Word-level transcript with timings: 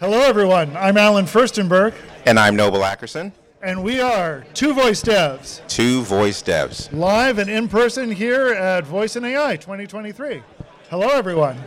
Hello, 0.00 0.18
everyone. 0.20 0.76
I'm 0.76 0.96
Allen 0.96 1.26
Firstenberg, 1.26 1.94
And 2.24 2.38
I'm 2.38 2.56
Noble 2.56 2.80
Ackerson, 2.80 3.32
and 3.62 3.82
we 3.82 4.00
are 4.00 4.44
Two 4.54 4.72
Voice 4.72 5.02
Devs, 5.02 5.60
two 5.68 6.02
voice 6.02 6.42
devs. 6.42 6.90
live 6.92 7.38
and 7.38 7.50
in 7.50 7.68
person 7.68 8.10
here 8.10 8.48
at 8.48 8.84
Voice 8.86 9.16
and 9.16 9.26
AI 9.26 9.56
2023. 9.56 10.42
Hello, 10.88 11.08
everyone. 11.08 11.58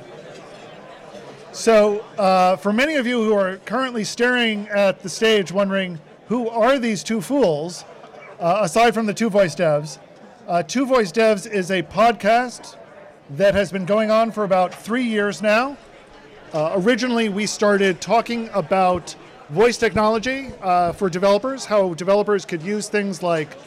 So, 1.51 1.99
uh, 2.17 2.55
for 2.55 2.73
many 2.73 2.95
of 2.95 3.05
you 3.05 3.23
who 3.23 3.35
are 3.35 3.57
currently 3.57 4.03
staring 4.03 4.67
at 4.69 5.01
the 5.03 5.09
stage 5.09 5.51
wondering 5.51 5.99
who 6.27 6.49
are 6.49 6.79
these 6.79 7.03
two 7.03 7.21
fools, 7.21 7.85
uh, 8.39 8.59
aside 8.61 8.95
from 8.95 9.05
the 9.05 9.13
Two 9.13 9.29
Voice 9.29 9.53
Devs, 9.55 9.99
uh, 10.47 10.63
Two 10.63 10.87
Voice 10.87 11.11
Devs 11.11 11.49
is 11.49 11.69
a 11.69 11.83
podcast 11.83 12.77
that 13.29 13.53
has 13.53 13.71
been 13.71 13.85
going 13.85 14.09
on 14.09 14.31
for 14.31 14.43
about 14.43 14.73
three 14.73 15.03
years 15.03 15.41
now. 15.41 15.77
Uh, 16.53 16.73
originally, 16.75 17.29
we 17.29 17.47
started 17.47 17.99
talking 17.99 18.47
about 18.53 19.15
voice 19.49 19.75
technology 19.75 20.51
uh, 20.61 20.91
for 20.91 21.09
developers, 21.09 21.65
how 21.65 21.95
developers 21.95 22.45
could 22.45 22.61
use 22.61 22.87
things 22.87 23.23
like 23.23 23.57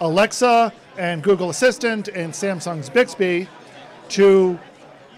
Alexa 0.00 0.72
and 0.98 1.22
Google 1.22 1.50
Assistant 1.50 2.08
and 2.08 2.32
Samsung's 2.32 2.90
Bixby 2.90 3.46
to 4.08 4.58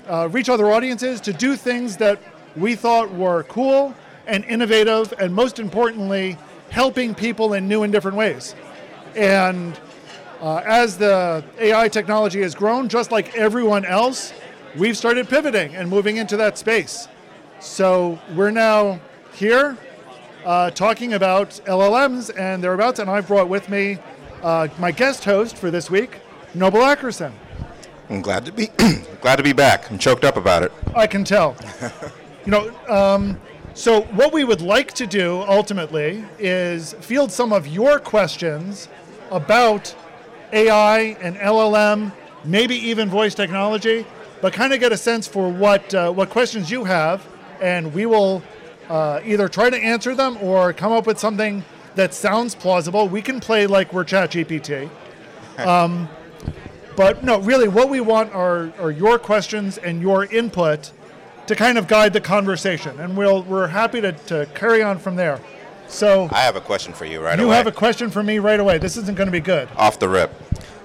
uh, 0.07 0.29
reach 0.31 0.51
other 0.51 0.71
audiences, 0.71 1.19
to 1.23 1.33
do 1.33 1.57
things 1.57 1.97
that 1.97 2.19
we 2.57 2.75
thought 2.75 3.11
were 3.15 3.45
cool 3.45 3.95
and 4.27 4.45
innovative, 4.45 5.15
and 5.19 5.35
most 5.35 5.59
importantly, 5.59 6.37
helping 6.69 7.15
people 7.15 7.55
in 7.55 7.67
new 7.67 7.85
and 7.85 7.93
different 7.93 8.19
ways. 8.19 8.55
And 9.17 9.81
uh, 10.43 10.57
as 10.67 10.99
the 10.99 11.43
AI 11.59 11.89
technology 11.89 12.43
has 12.43 12.55
grown, 12.55 12.87
just 12.87 13.11
like 13.11 13.35
everyone 13.35 13.87
else, 13.87 14.35
we've 14.77 14.99
started 14.99 15.27
pivoting 15.27 15.75
and 15.75 15.89
moving 15.89 16.19
into 16.19 16.37
that 16.37 16.59
space. 16.59 17.09
So 17.61 18.19
we're 18.35 18.51
now 18.51 19.01
here 19.33 19.77
uh, 20.45 20.71
talking 20.71 21.15
about 21.15 21.51
LLMs 21.65 22.37
and 22.39 22.63
thereabouts, 22.63 22.99
and 22.99 23.09
I've 23.11 23.27
brought 23.27 23.49
with 23.49 23.69
me 23.69 23.99
uh, 24.43 24.69
my 24.79 24.91
guest 24.91 25.25
host 25.25 25.57
for 25.57 25.71
this 25.71 25.91
week, 25.91 26.21
Noble 26.55 26.81
Ackerson. 26.81 27.33
I'm 28.11 28.21
glad 28.21 28.45
to 28.45 28.53
be 28.53 28.67
glad 29.21 29.37
to 29.37 29.43
be 29.43 29.55
back. 29.55 29.91
I'm 29.91 29.99
choked 29.99 30.25
up 30.25 30.37
about 30.37 30.63
it. 30.63 30.73
I 30.95 31.07
can 31.07 31.25
tell. 31.25 31.57
you 32.45 32.51
know, 32.51 32.75
um, 32.89 33.41
so 33.73 34.03
what 34.03 34.33
we 34.33 34.45
would 34.45 34.61
like 34.61 34.93
to 34.95 35.07
do 35.07 35.43
ultimately 35.49 36.25
is 36.39 36.93
field 36.95 37.33
some 37.33 37.53
of 37.53 37.67
your 37.67 37.99
questions 37.99 38.89
about 39.31 39.95
AI 40.53 41.17
and 41.23 41.37
LLM, 41.37 42.13
maybe 42.45 42.77
even 42.77 43.09
voice 43.09 43.35
technology, 43.35 44.07
but 44.43 44.53
kind 44.53 44.75
of 44.75 44.81
get 44.81 44.93
a 44.93 44.97
sense 44.97 45.27
for 45.27 45.51
what 45.51 45.95
uh, 45.95 46.13
what 46.13 46.29
questions 46.29 46.71
you 46.71 46.85
have, 46.85 47.27
and 47.61 47.93
we 47.95 48.07
will 48.07 48.43
uh, 48.89 49.21
either 49.25 49.49
try 49.49 49.71
to 49.71 49.77
answer 49.77 50.15
them 50.15 50.37
or 50.41 50.73
come 50.73 50.93
up 50.93 51.07
with 51.07 51.19
something 51.19 51.65
that 51.95 52.13
sounds 52.13 52.55
plausible. 52.55 53.09
We 53.09 53.23
can 53.23 53.41
play 53.41 53.67
like 53.67 53.93
we're 53.93 54.05
ChatGPT. 54.05 54.91
But 56.97 57.25
no, 57.25 57.41
really, 57.41 57.69
what 57.69 57.89
we 57.89 58.01
want 58.01 58.33
are, 58.35 58.73
are 58.79 58.91
your 58.91 59.19
questions 59.19 59.79
and 59.79 60.01
your 60.01 60.27
input 60.27 60.93
to 61.47 61.57
kind 61.57 61.77
of 61.77 61.89
guide 61.89 62.13
the 62.13 62.21
conversation. 62.21 62.99
And 63.01 63.17
we'll, 63.17 63.43
we're 63.43 63.67
happy 63.67 64.01
to, 64.01 64.13
to 64.13 64.47
carry 64.55 64.83
on 64.83 64.99
from 64.99 65.17
there. 65.17 65.41
So 65.89 66.29
I 66.33 66.41
have 66.41 66.57
a 66.57 66.61
question 66.61 66.93
for 66.93 67.05
you 67.05 67.21
right 67.21 67.39
you 67.39 67.45
away. 67.45 67.53
You 67.53 67.57
have 67.57 67.67
a 67.67 67.73
question 67.73 68.11
for 68.11 68.23
me 68.23 68.39
right 68.39 68.61
away. 68.61 68.79
This 68.79 68.97
isn't 68.97 69.17
going 69.17 69.27
to 69.27 69.33
be 69.33 69.41
good. 69.41 69.69
off 69.77 69.99
the 69.99 70.09
rip. 70.09 70.33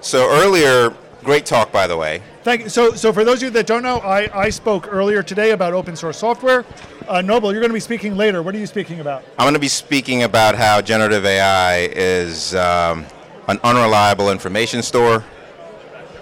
So 0.00 0.28
earlier, 0.30 0.94
great 1.24 1.46
talk 1.46 1.72
by 1.72 1.86
the 1.86 1.96
way. 1.96 2.22
Thank 2.42 2.62
you. 2.62 2.68
So, 2.70 2.94
so 2.94 3.12
for 3.12 3.22
those 3.24 3.38
of 3.38 3.42
you 3.42 3.50
that 3.50 3.66
don't 3.66 3.82
know, 3.82 3.98
I, 3.98 4.46
I 4.46 4.50
spoke 4.50 4.88
earlier 4.90 5.22
today 5.22 5.50
about 5.50 5.74
open 5.74 5.94
source 5.94 6.18
software. 6.18 6.64
Uh, 7.06 7.20
Noble, 7.20 7.52
you're 7.52 7.60
going 7.60 7.70
to 7.70 7.74
be 7.74 7.80
speaking 7.80 8.16
later. 8.16 8.42
What 8.42 8.54
are 8.54 8.58
you 8.58 8.66
speaking 8.66 9.00
about? 9.00 9.24
I'm 9.38 9.44
going 9.44 9.54
to 9.54 9.60
be 9.60 9.68
speaking 9.68 10.22
about 10.22 10.54
how 10.54 10.80
generative 10.80 11.26
AI 11.26 11.80
is 11.92 12.54
um, 12.54 13.04
an 13.48 13.58
unreliable 13.62 14.30
information 14.30 14.82
store 14.82 15.24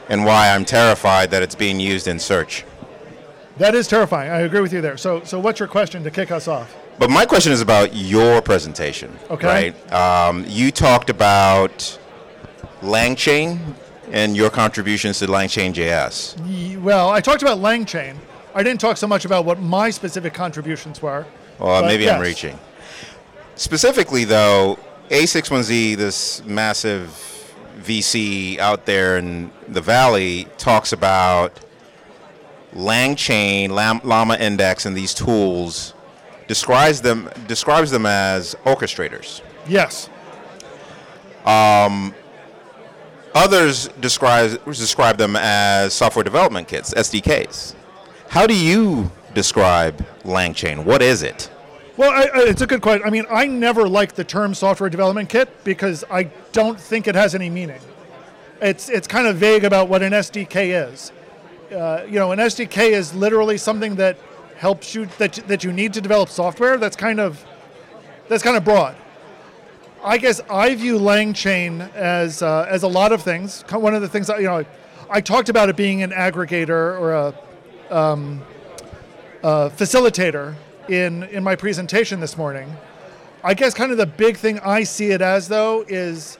and 0.08 0.24
why 0.24 0.50
I'm 0.50 0.64
terrified 0.64 1.30
that 1.30 1.42
it's 1.42 1.54
being 1.54 1.78
used 1.78 2.08
in 2.08 2.18
search. 2.18 2.64
That 3.58 3.74
is 3.74 3.86
terrifying. 3.86 4.30
I 4.30 4.40
agree 4.40 4.60
with 4.60 4.72
you 4.72 4.80
there. 4.80 4.96
So, 4.96 5.22
so 5.24 5.38
what's 5.38 5.60
your 5.60 5.68
question 5.68 6.02
to 6.04 6.10
kick 6.10 6.30
us 6.30 6.48
off? 6.48 6.74
But 6.98 7.10
my 7.10 7.26
question 7.26 7.52
is 7.52 7.60
about 7.60 7.94
your 7.94 8.42
presentation. 8.42 9.16
Okay. 9.30 9.46
Right? 9.72 9.92
Um, 9.92 10.44
you 10.48 10.72
talked 10.72 11.10
about 11.10 11.98
LangChain 12.80 13.58
and 14.12 14.36
your 14.36 14.50
contributions 14.50 15.18
to 15.18 15.26
LangChain 15.26 15.72
JS. 15.72 16.80
Well, 16.80 17.10
I 17.10 17.20
talked 17.20 17.42
about 17.42 17.58
LangChain. 17.58 18.16
I 18.54 18.62
didn't 18.62 18.80
talk 18.80 18.96
so 18.96 19.06
much 19.06 19.24
about 19.24 19.44
what 19.44 19.60
my 19.60 19.90
specific 19.90 20.34
contributions 20.34 21.00
were. 21.02 21.26
Well, 21.58 21.82
maybe 21.82 22.08
I'm 22.10 22.20
reaching. 22.20 22.58
Specifically, 23.56 24.24
though, 24.24 24.78
a16z, 25.10 25.96
this 25.96 26.44
massive 26.44 27.10
VC 27.80 28.58
out 28.58 28.86
there 28.86 29.18
in 29.18 29.50
the 29.66 29.80
valley, 29.80 30.46
talks 30.58 30.92
about 30.92 31.60
LangChain, 32.74 33.70
Llama 33.70 34.36
Index, 34.36 34.86
and 34.86 34.96
these 34.96 35.14
tools. 35.14 35.94
Describes 36.46 37.02
them 37.02 37.28
describes 37.46 37.90
them 37.90 38.06
as 38.06 38.54
orchestrators. 38.64 39.42
Yes. 39.68 40.08
Um, 41.44 42.14
Others 43.34 43.88
describe 44.00 44.64
describe 44.64 45.18
them 45.18 45.36
as 45.36 45.92
software 45.92 46.24
development 46.24 46.68
kits, 46.68 46.94
SDKs. 46.94 47.74
How 48.28 48.46
do 48.46 48.54
you 48.54 49.10
describe 49.34 50.04
LangChain? 50.22 50.84
What 50.84 51.02
is 51.02 51.22
it? 51.22 51.50
Well, 51.96 52.10
I, 52.10 52.28
it's 52.48 52.62
a 52.62 52.66
good 52.66 52.80
question. 52.80 53.06
I 53.06 53.10
mean, 53.10 53.26
I 53.28 53.46
never 53.46 53.88
liked 53.88 54.16
the 54.16 54.24
term 54.24 54.54
software 54.54 54.88
development 54.88 55.28
kit 55.28 55.64
because 55.64 56.04
I 56.10 56.24
don't 56.52 56.78
think 56.78 57.08
it 57.08 57.14
has 57.14 57.34
any 57.34 57.50
meaning. 57.50 57.80
It's 58.60 58.88
it's 58.88 59.06
kind 59.08 59.26
of 59.26 59.36
vague 59.36 59.64
about 59.64 59.88
what 59.88 60.02
an 60.02 60.12
SDK 60.12 60.90
is. 60.90 61.12
Uh, 61.72 62.04
you 62.06 62.18
know, 62.18 62.32
an 62.32 62.38
SDK 62.38 62.90
is 62.90 63.14
literally 63.14 63.58
something 63.58 63.96
that 63.96 64.16
helps 64.56 64.94
you 64.94 65.06
that 65.18 65.34
that 65.48 65.64
you 65.64 65.72
need 65.72 65.92
to 65.94 66.00
develop 66.00 66.28
software. 66.28 66.76
That's 66.76 66.96
kind 66.96 67.20
of 67.20 67.44
that's 68.28 68.42
kind 68.42 68.56
of 68.56 68.64
broad. 68.64 68.96
I 70.02 70.18
guess 70.18 70.40
I 70.48 70.74
view 70.74 70.98
LangChain 70.98 71.92
as 71.94 72.42
uh, 72.42 72.66
as 72.68 72.82
a 72.82 72.88
lot 72.88 73.12
of 73.12 73.22
things. 73.22 73.62
One 73.70 73.94
of 73.94 74.02
the 74.02 74.08
things 74.08 74.28
that, 74.28 74.38
you 74.38 74.46
know, 74.46 74.64
I 75.10 75.20
talked 75.20 75.48
about 75.48 75.68
it 75.68 75.76
being 75.76 76.02
an 76.02 76.10
aggregator 76.10 76.98
or 77.00 77.12
a 77.12 77.34
uh, 79.42 79.70
facilitator 79.70 80.54
in 80.88 81.24
in 81.24 81.42
my 81.42 81.56
presentation 81.56 82.20
this 82.20 82.36
morning. 82.36 82.76
I 83.42 83.54
guess 83.54 83.74
kind 83.74 83.92
of 83.92 83.98
the 83.98 84.06
big 84.06 84.36
thing 84.36 84.58
I 84.60 84.82
see 84.82 85.10
it 85.10 85.22
as 85.22 85.48
though 85.48 85.84
is 85.88 86.38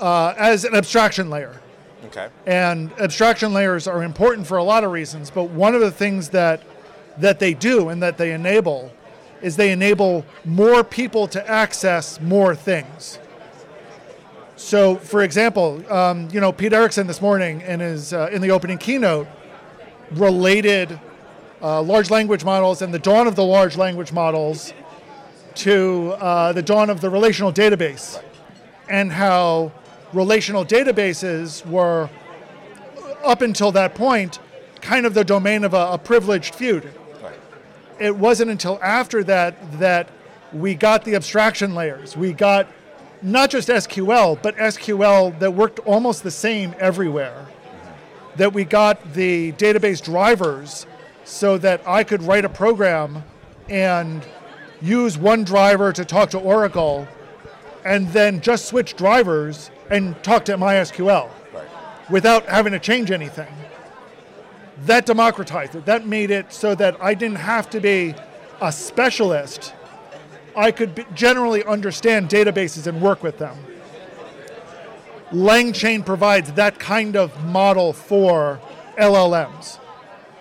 uh, 0.00 0.34
as 0.36 0.64
an 0.64 0.74
abstraction 0.74 1.30
layer. 1.30 1.60
Okay. 2.06 2.28
And 2.46 2.92
abstraction 2.98 3.52
layers 3.52 3.86
are 3.86 4.02
important 4.02 4.46
for 4.46 4.56
a 4.56 4.64
lot 4.64 4.84
of 4.84 4.92
reasons, 4.92 5.30
but 5.30 5.44
one 5.44 5.74
of 5.74 5.80
the 5.80 5.90
things 5.90 6.30
that 6.30 6.62
that 7.18 7.38
they 7.40 7.54
do 7.54 7.88
and 7.88 8.02
that 8.02 8.16
they 8.16 8.32
enable 8.32 8.92
is 9.42 9.56
they 9.56 9.72
enable 9.72 10.24
more 10.44 10.82
people 10.84 11.28
to 11.28 11.48
access 11.48 12.20
more 12.20 12.54
things. 12.54 13.18
So, 14.56 14.96
for 14.96 15.22
example, 15.22 15.82
um, 15.92 16.28
you 16.32 16.40
know, 16.40 16.50
Pete 16.50 16.72
Erickson 16.72 17.06
this 17.06 17.22
morning 17.22 17.60
in 17.60 17.80
his 17.80 18.12
uh, 18.12 18.28
in 18.32 18.42
the 18.42 18.50
opening 18.50 18.78
keynote 18.78 19.28
related 20.10 20.98
uh, 21.62 21.80
large 21.82 22.10
language 22.10 22.44
models 22.44 22.82
and 22.82 22.92
the 22.92 22.98
dawn 22.98 23.26
of 23.26 23.36
the 23.36 23.44
large 23.44 23.76
language 23.76 24.12
models 24.12 24.72
to 25.54 26.14
uh, 26.18 26.52
the 26.52 26.62
dawn 26.62 26.90
of 26.90 27.00
the 27.00 27.10
relational 27.10 27.52
database, 27.52 28.20
and 28.88 29.12
how 29.12 29.70
relational 30.12 30.64
databases 30.64 31.64
were 31.66 32.08
up 33.24 33.42
until 33.42 33.70
that 33.72 33.94
point 33.94 34.38
kind 34.80 35.06
of 35.06 35.14
the 35.14 35.24
domain 35.24 35.64
of 35.64 35.74
a, 35.74 35.92
a 35.92 35.98
privileged 35.98 36.54
feud 36.54 36.92
it 37.98 38.16
wasn't 38.16 38.50
until 38.50 38.78
after 38.82 39.24
that 39.24 39.78
that 39.78 40.08
we 40.52 40.74
got 40.74 41.04
the 41.04 41.14
abstraction 41.14 41.74
layers. 41.74 42.16
We 42.16 42.32
got 42.32 42.66
not 43.22 43.50
just 43.50 43.68
SQL, 43.68 44.40
but 44.40 44.56
SQL 44.56 45.38
that 45.40 45.52
worked 45.52 45.80
almost 45.80 46.22
the 46.22 46.30
same 46.30 46.74
everywhere. 46.78 47.46
That 48.36 48.52
we 48.52 48.64
got 48.64 49.14
the 49.14 49.52
database 49.52 50.02
drivers 50.02 50.86
so 51.24 51.58
that 51.58 51.86
I 51.86 52.04
could 52.04 52.22
write 52.22 52.44
a 52.44 52.48
program 52.48 53.24
and 53.68 54.26
use 54.80 55.18
one 55.18 55.44
driver 55.44 55.92
to 55.92 56.04
talk 56.04 56.30
to 56.30 56.38
Oracle 56.38 57.08
and 57.84 58.08
then 58.12 58.40
just 58.40 58.66
switch 58.66 58.94
drivers 58.96 59.70
and 59.90 60.20
talk 60.22 60.44
to 60.46 60.56
MySQL 60.56 61.28
without 62.10 62.46
having 62.46 62.72
to 62.72 62.78
change 62.78 63.10
anything 63.10 63.52
that 64.86 65.06
democratized 65.06 65.74
it. 65.74 65.86
That 65.86 66.06
made 66.06 66.30
it 66.30 66.52
so 66.52 66.74
that 66.74 66.96
I 67.02 67.14
didn't 67.14 67.38
have 67.38 67.68
to 67.70 67.80
be 67.80 68.14
a 68.60 68.72
specialist. 68.72 69.74
I 70.56 70.70
could 70.70 70.94
be, 70.94 71.06
generally 71.14 71.64
understand 71.64 72.28
databases 72.28 72.86
and 72.86 73.00
work 73.00 73.22
with 73.22 73.38
them. 73.38 73.56
LangChain 75.30 76.06
provides 76.06 76.52
that 76.52 76.78
kind 76.78 77.16
of 77.16 77.44
model 77.44 77.92
for 77.92 78.60
LLMs. 78.98 79.78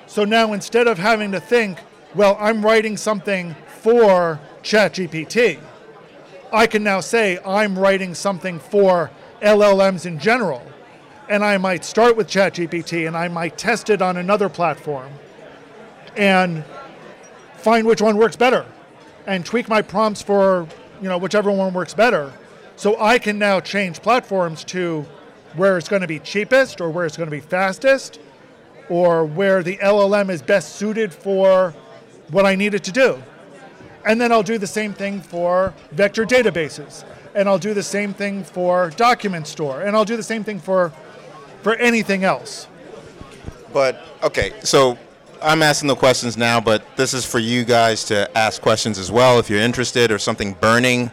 So 0.05 0.23
now 0.23 0.53
instead 0.53 0.87
of 0.87 0.97
having 0.97 1.31
to 1.33 1.39
think, 1.39 1.79
well, 2.15 2.37
I'm 2.39 2.65
writing 2.65 2.95
something 2.95 3.55
for 3.81 4.39
ChatGPT. 4.63 5.59
I 6.51 6.65
can 6.65 6.83
now 6.83 7.01
say 7.01 7.39
I'm 7.45 7.77
writing 7.77 8.15
something 8.15 8.59
for 8.59 9.11
LLMs 9.41 10.05
in 10.05 10.17
general. 10.17 10.63
And 11.29 11.43
I 11.43 11.57
might 11.57 11.83
start 11.83 12.15
with 12.15 12.27
ChatGPT 12.27 13.07
and 13.07 13.17
I 13.17 13.27
might 13.27 13.57
test 13.57 13.89
it 13.89 14.01
on 14.01 14.17
another 14.17 14.47
platform 14.49 15.11
and 16.15 16.63
find 17.57 17.85
which 17.85 18.01
one 18.01 18.17
works 18.17 18.35
better 18.35 18.65
and 19.25 19.45
tweak 19.45 19.67
my 19.67 19.81
prompts 19.81 20.21
for 20.21 20.67
you 21.01 21.09
know 21.09 21.17
whichever 21.17 21.51
one 21.51 21.73
works 21.73 21.93
better. 21.93 22.33
So 22.75 22.99
I 22.99 23.19
can 23.19 23.37
now 23.37 23.59
change 23.59 24.01
platforms 24.01 24.63
to 24.65 25.05
where 25.55 25.77
it's 25.77 25.89
going 25.89 26.01
to 26.01 26.07
be 26.07 26.19
cheapest 26.19 26.79
or 26.79 26.89
where 26.89 27.05
it's 27.05 27.17
going 27.17 27.27
to 27.27 27.35
be 27.35 27.41
fastest 27.41 28.19
or 28.89 29.25
where 29.25 29.63
the 29.63 29.77
LLM 29.77 30.29
is 30.29 30.41
best 30.41 30.75
suited 30.75 31.13
for 31.13 31.73
what 32.29 32.45
I 32.45 32.55
need 32.55 32.73
it 32.73 32.83
to 32.85 32.91
do. 32.91 33.21
And 34.05 34.21
then 34.21 34.31
I'll 34.31 34.43
do 34.43 34.57
the 34.57 34.67
same 34.67 34.93
thing 34.93 35.21
for 35.21 35.73
vector 35.91 36.25
databases. 36.25 37.03
And 37.35 37.49
I'll 37.49 37.59
do 37.59 37.73
the 37.73 37.83
same 37.83 38.13
thing 38.13 38.43
for 38.43 38.91
document 38.91 39.47
store. 39.47 39.81
And 39.81 39.95
I'll 39.95 40.05
do 40.05 40.15
the 40.15 40.23
same 40.23 40.43
thing 40.43 40.59
for 40.59 40.93
for 41.67 41.75
anything 41.75 42.23
else. 42.23 42.65
But 43.73 44.01
okay, 44.23 44.53
so 44.63 44.97
I'm 45.41 45.61
asking 45.61 45.89
the 45.89 45.97
questions 45.97 46.37
now, 46.37 46.61
but 46.61 46.81
this 46.95 47.13
is 47.13 47.25
for 47.25 47.39
you 47.39 47.65
guys 47.65 48.05
to 48.05 48.37
ask 48.37 48.61
questions 48.61 48.97
as 48.97 49.11
well 49.11 49.37
if 49.37 49.49
you're 49.49 49.59
interested 49.59 50.09
or 50.09 50.17
something 50.17 50.53
burning. 50.53 51.11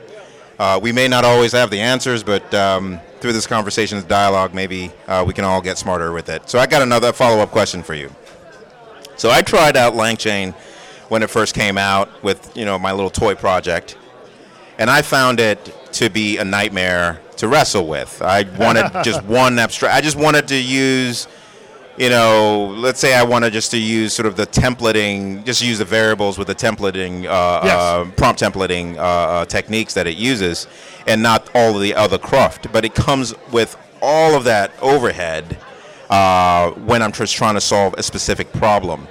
Uh, 0.61 0.79
we 0.81 0.93
may 0.93 1.09
not 1.09 1.25
always 1.25 1.51
have 1.51 1.71
the 1.71 1.81
answers, 1.81 2.23
but 2.23 2.55
um, 2.55 3.01
through 3.19 3.33
this 3.33 3.49
conversation, 3.49 3.99
this 3.99 4.07
dialogue, 4.07 4.55
maybe 4.55 4.93
uh, 5.09 5.25
we 5.27 5.35
can 5.35 5.45
all 5.45 5.61
get 5.61 5.77
smarter 5.77 6.13
with 6.13 6.29
it. 6.29 6.49
So 6.49 6.61
I 6.61 6.67
got 6.67 6.83
another 6.83 7.13
follow-up 7.13 7.51
question 7.51 7.83
for 7.83 7.95
you. 7.95 8.15
So 9.17 9.33
I 9.33 9.43
tried 9.43 9.77
out 9.77 9.95
LangChain 9.95 10.55
when 11.09 11.25
it 11.25 11.31
first 11.31 11.57
came 11.57 11.77
out 11.77 12.23
with 12.23 12.57
you 12.57 12.65
know 12.65 12.79
my 12.79 12.93
little 12.93 13.11
toy 13.11 13.35
project, 13.35 13.99
and 14.79 14.91
I 14.91 15.03
found 15.03 15.41
it 15.41 15.59
to 15.95 16.11
be 16.11 16.39
a 16.39 16.45
nightmare 16.45 17.21
to 17.37 17.49
wrestle 17.49 17.87
with. 17.87 18.21
I 18.23 18.43
wanted 18.59 18.91
just 19.05 19.23
one 19.25 19.59
abstract. 19.59 19.95
I 19.95 20.01
just 20.01 20.17
wanted 20.17 20.49
to 20.49 20.57
use 20.57 21.29
you 21.97 22.09
know, 22.11 22.75
let's 22.77 22.99
say 22.99 23.15
I 23.15 23.23
wanted 23.23 23.53
just 23.53 23.71
to 23.71 23.79
use 23.79 24.13
sort 24.13 24.27
of 24.27 24.35
the 24.37 24.47
templating, 24.49 25.45
just 25.45 25.63
use 25.63 25.79
the 25.79 25.85
variables 25.85 26.39
with 26.39 26.49
the 26.49 26.55
templating, 26.55 27.25
uh, 27.27 27.61
Yes. 27.65 27.79
uh, 27.79 28.11
prompt 28.17 28.41
templating 28.41 28.97
uh, 28.97 29.01
uh, 29.01 29.45
techniques 29.45 29.95
that 29.95 30.07
it 30.09 30.17
uses, 30.17 30.67
and 31.07 31.23
not 31.23 31.49
all 31.55 31.77
of 31.77 31.81
the 31.81 31.95
other 31.95 32.19
cruft. 32.19 32.73
But 32.73 32.85
it 32.85 32.97
comes 32.97 33.33
with 33.53 33.77
all 34.03 34.35
of 34.35 34.43
that 34.43 34.73
overhead 34.83 35.57
uh, 36.11 36.73
when 36.73 37.01
I'm 37.01 37.13
just 37.13 37.37
trying 37.37 37.55
to 37.55 37.61
solve 37.61 37.95
a 37.97 38.03
specific 38.03 38.53
problem, 38.53 39.07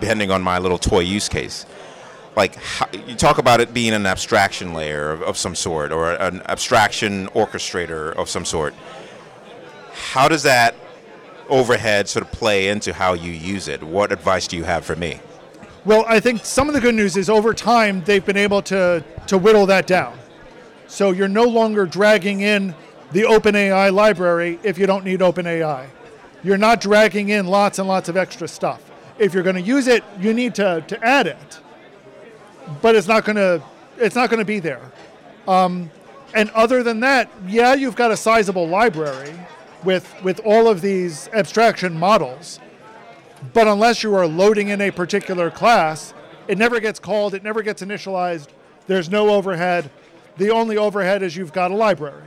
depending 0.00 0.32
on 0.32 0.42
my 0.42 0.58
little 0.58 0.78
toy 0.78 1.00
use 1.00 1.28
case. 1.28 1.64
Like 2.36 2.56
how, 2.56 2.86
you 2.92 3.14
talk 3.14 3.38
about 3.38 3.60
it 3.60 3.72
being 3.72 3.94
an 3.94 4.06
abstraction 4.06 4.74
layer 4.74 5.10
of, 5.10 5.22
of 5.22 5.38
some 5.38 5.54
sort, 5.54 5.90
or 5.90 6.12
an 6.12 6.42
abstraction 6.46 7.28
orchestrator 7.28 8.14
of 8.14 8.28
some 8.28 8.44
sort. 8.44 8.74
How 9.92 10.28
does 10.28 10.42
that 10.42 10.74
overhead 11.48 12.08
sort 12.08 12.24
of 12.26 12.32
play 12.32 12.68
into 12.68 12.92
how 12.92 13.14
you 13.14 13.32
use 13.32 13.68
it? 13.68 13.82
What 13.82 14.12
advice 14.12 14.46
do 14.46 14.56
you 14.56 14.64
have 14.64 14.84
for 14.84 14.94
me? 14.94 15.20
Well, 15.86 16.04
I 16.06 16.20
think 16.20 16.44
some 16.44 16.68
of 16.68 16.74
the 16.74 16.80
good 16.80 16.94
news 16.94 17.16
is 17.16 17.30
over 17.30 17.54
time 17.54 18.02
they've 18.04 18.24
been 18.24 18.36
able 18.36 18.60
to, 18.62 19.02
to 19.28 19.38
whittle 19.38 19.66
that 19.66 19.86
down. 19.86 20.18
So 20.88 21.12
you're 21.12 21.28
no 21.28 21.44
longer 21.44 21.86
dragging 21.86 22.40
in 22.40 22.74
the 23.12 23.22
OpenAI 23.22 23.92
library 23.92 24.58
if 24.62 24.78
you 24.78 24.86
don't 24.86 25.04
need 25.04 25.20
OpenAI. 25.20 25.86
You're 26.42 26.58
not 26.58 26.80
dragging 26.80 27.30
in 27.30 27.46
lots 27.46 27.78
and 27.78 27.88
lots 27.88 28.08
of 28.08 28.16
extra 28.16 28.46
stuff. 28.46 28.90
If 29.18 29.32
you're 29.32 29.42
going 29.42 29.56
to 29.56 29.62
use 29.62 29.86
it, 29.86 30.04
you 30.20 30.34
need 30.34 30.54
to, 30.56 30.84
to 30.86 31.04
add 31.04 31.26
it. 31.26 31.60
But 32.82 32.94
it's 32.94 33.06
not 33.06 33.24
going 33.24 33.36
to 33.36 33.62
it's 33.98 34.14
not 34.14 34.30
going 34.30 34.40
to 34.40 34.44
be 34.44 34.60
there. 34.60 34.92
Um, 35.48 35.90
and 36.34 36.50
other 36.50 36.82
than 36.82 37.00
that, 37.00 37.30
yeah, 37.46 37.74
you've 37.74 37.96
got 37.96 38.10
a 38.10 38.16
sizable 38.16 38.68
library 38.68 39.34
with 39.84 40.12
with 40.22 40.40
all 40.44 40.68
of 40.68 40.80
these 40.80 41.28
abstraction 41.32 41.98
models. 41.98 42.60
But 43.52 43.68
unless 43.68 44.02
you 44.02 44.14
are 44.14 44.26
loading 44.26 44.68
in 44.68 44.80
a 44.80 44.90
particular 44.90 45.50
class, 45.50 46.14
it 46.48 46.58
never 46.58 46.80
gets 46.80 46.98
called, 46.98 47.34
it 47.34 47.42
never 47.42 47.62
gets 47.62 47.82
initialized, 47.82 48.48
there's 48.86 49.10
no 49.10 49.30
overhead. 49.30 49.90
The 50.36 50.50
only 50.50 50.76
overhead 50.76 51.22
is 51.22 51.36
you've 51.36 51.52
got 51.52 51.70
a 51.70 51.74
library. 51.74 52.22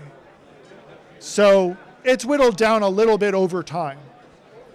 So 1.20 1.78
it's 2.04 2.26
whittled 2.26 2.58
down 2.58 2.82
a 2.82 2.90
little 2.90 3.18
bit 3.18 3.34
over 3.34 3.64
time. 3.64 4.00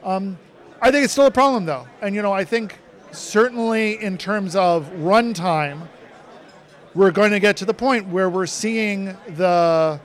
Um, 0.03 0.39
I 0.81 0.91
think 0.91 1.05
it's 1.05 1.13
still 1.13 1.27
a 1.27 1.31
problem 1.31 1.65
though. 1.65 1.87
And 2.03 2.15
you 2.15 2.23
know, 2.23 2.33
I 2.33 2.45
think 2.45 2.79
certainly 3.17 4.03
in 4.03 4.19
terms 4.19 4.57
of 4.57 4.91
runtime, 4.93 5.89
we're 6.95 7.11
going 7.11 7.33
to 7.33 7.41
get 7.41 7.57
to 7.59 7.65
the 7.65 7.75
point 7.75 8.09
where 8.09 8.29
we're 8.29 8.47
seeing 8.47 9.17
the 9.29 10.01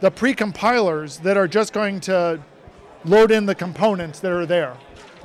the 0.00 0.10
precompilers 0.10 1.20
that 1.22 1.36
are 1.36 1.46
just 1.46 1.74
going 1.74 2.00
to 2.00 2.40
load 3.04 3.30
in 3.30 3.44
the 3.44 3.54
components 3.54 4.20
that 4.20 4.32
are 4.32 4.46
there. 4.46 4.74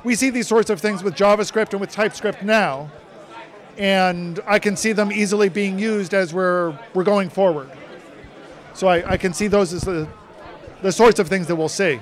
We 0.04 0.14
see 0.14 0.28
these 0.28 0.46
sorts 0.46 0.68
of 0.68 0.80
things 0.80 1.02
with 1.02 1.14
JavaScript 1.14 1.72
and 1.72 1.80
with 1.80 1.90
TypeScript 1.90 2.42
now, 2.42 2.90
and 3.78 4.38
I 4.46 4.58
can 4.58 4.76
see 4.76 4.92
them 4.92 5.10
easily 5.10 5.48
being 5.48 5.78
used 5.78 6.12
as 6.12 6.34
we're 6.34 6.78
we're 6.94 7.04
going 7.04 7.30
forward. 7.30 7.70
So 8.74 8.88
I, 8.88 9.12
I 9.12 9.16
can 9.16 9.32
see 9.32 9.46
those 9.46 9.72
as 9.72 9.82
the 9.82 10.06
the 10.82 10.92
sorts 10.92 11.18
of 11.18 11.28
things 11.28 11.46
that 11.46 11.56
we'll 11.56 11.68
see. 11.68 12.00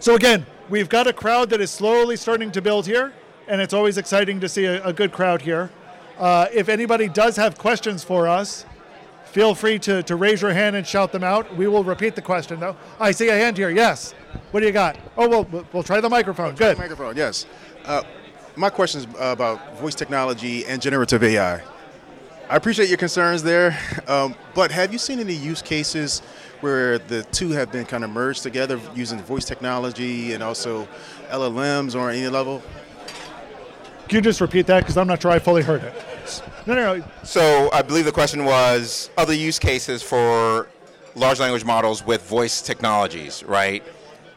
So 0.00 0.14
again, 0.14 0.44
we've 0.68 0.88
got 0.88 1.06
a 1.06 1.12
crowd 1.12 1.50
that 1.50 1.60
is 1.60 1.70
slowly 1.70 2.16
starting 2.16 2.50
to 2.52 2.60
build 2.60 2.86
here, 2.86 3.12
and 3.48 3.60
it's 3.60 3.74
always 3.74 3.98
exciting 3.98 4.40
to 4.40 4.48
see 4.48 4.64
a, 4.64 4.82
a 4.84 4.92
good 4.92 5.12
crowd 5.12 5.42
here. 5.42 5.70
Uh, 6.18 6.46
if 6.52 6.68
anybody 6.68 7.08
does 7.08 7.36
have 7.36 7.58
questions 7.58 8.02
for 8.02 8.26
us, 8.26 8.64
feel 9.26 9.54
free 9.54 9.78
to, 9.80 10.02
to 10.04 10.16
raise 10.16 10.40
your 10.42 10.52
hand 10.52 10.76
and 10.76 10.86
shout 10.86 11.12
them 11.12 11.22
out. 11.22 11.54
We 11.56 11.66
will 11.68 11.84
repeat 11.84 12.14
the 12.16 12.22
question 12.22 12.58
though. 12.60 12.76
I 12.98 13.10
see 13.10 13.28
a 13.28 13.34
hand 13.36 13.56
here. 13.56 13.70
Yes. 13.70 14.12
What 14.50 14.60
do 14.60 14.66
you 14.66 14.72
got? 14.72 14.96
Oh, 15.16 15.28
well, 15.28 15.44
we'll- 15.50 15.66
we'll 15.72 15.82
try 15.82 16.00
the 16.00 16.08
microphone. 16.08 16.54
Good. 16.54 16.78
Microphone, 16.78 17.16
yes. 17.16 17.46
Uh, 17.84 18.02
my 18.56 18.70
question 18.70 19.02
is 19.02 19.06
about 19.20 19.78
voice 19.78 19.94
technology 19.94 20.64
and 20.66 20.80
generative 20.80 21.22
AI. 21.22 21.62
I 22.48 22.56
appreciate 22.56 22.88
your 22.88 22.96
concerns 22.98 23.42
there, 23.42 23.76
um, 24.08 24.34
but 24.54 24.70
have 24.70 24.92
you 24.92 24.98
seen 24.98 25.18
any 25.20 25.34
use 25.34 25.60
cases 25.62 26.20
where 26.60 26.98
the 26.98 27.22
two 27.24 27.50
have 27.50 27.70
been 27.70 27.84
kind 27.84 28.02
of 28.04 28.08
merged 28.10 28.42
together 28.42 28.80
using 28.94 29.18
voice 29.20 29.44
technology 29.44 30.32
and 30.32 30.42
also 30.42 30.88
LLMs 31.28 31.94
or 31.94 32.08
any 32.08 32.26
level? 32.28 32.62
Can 34.08 34.16
you 34.16 34.22
just 34.22 34.40
repeat 34.40 34.66
that? 34.66 34.80
Because 34.80 34.96
I'm 34.96 35.06
not 35.06 35.20
sure 35.20 35.30
I 35.30 35.38
fully 35.38 35.62
heard 35.62 35.82
it. 35.82 36.42
No, 36.66 36.74
no, 36.74 36.96
no. 36.96 37.04
So 37.24 37.70
I 37.72 37.82
believe 37.82 38.04
the 38.04 38.12
question 38.12 38.44
was 38.44 39.10
other 39.16 39.34
use 39.34 39.58
cases 39.58 40.02
for 40.02 40.68
large 41.14 41.40
language 41.40 41.64
models 41.64 42.04
with 42.04 42.22
voice 42.28 42.60
technologies, 42.60 43.42
right? 43.44 43.82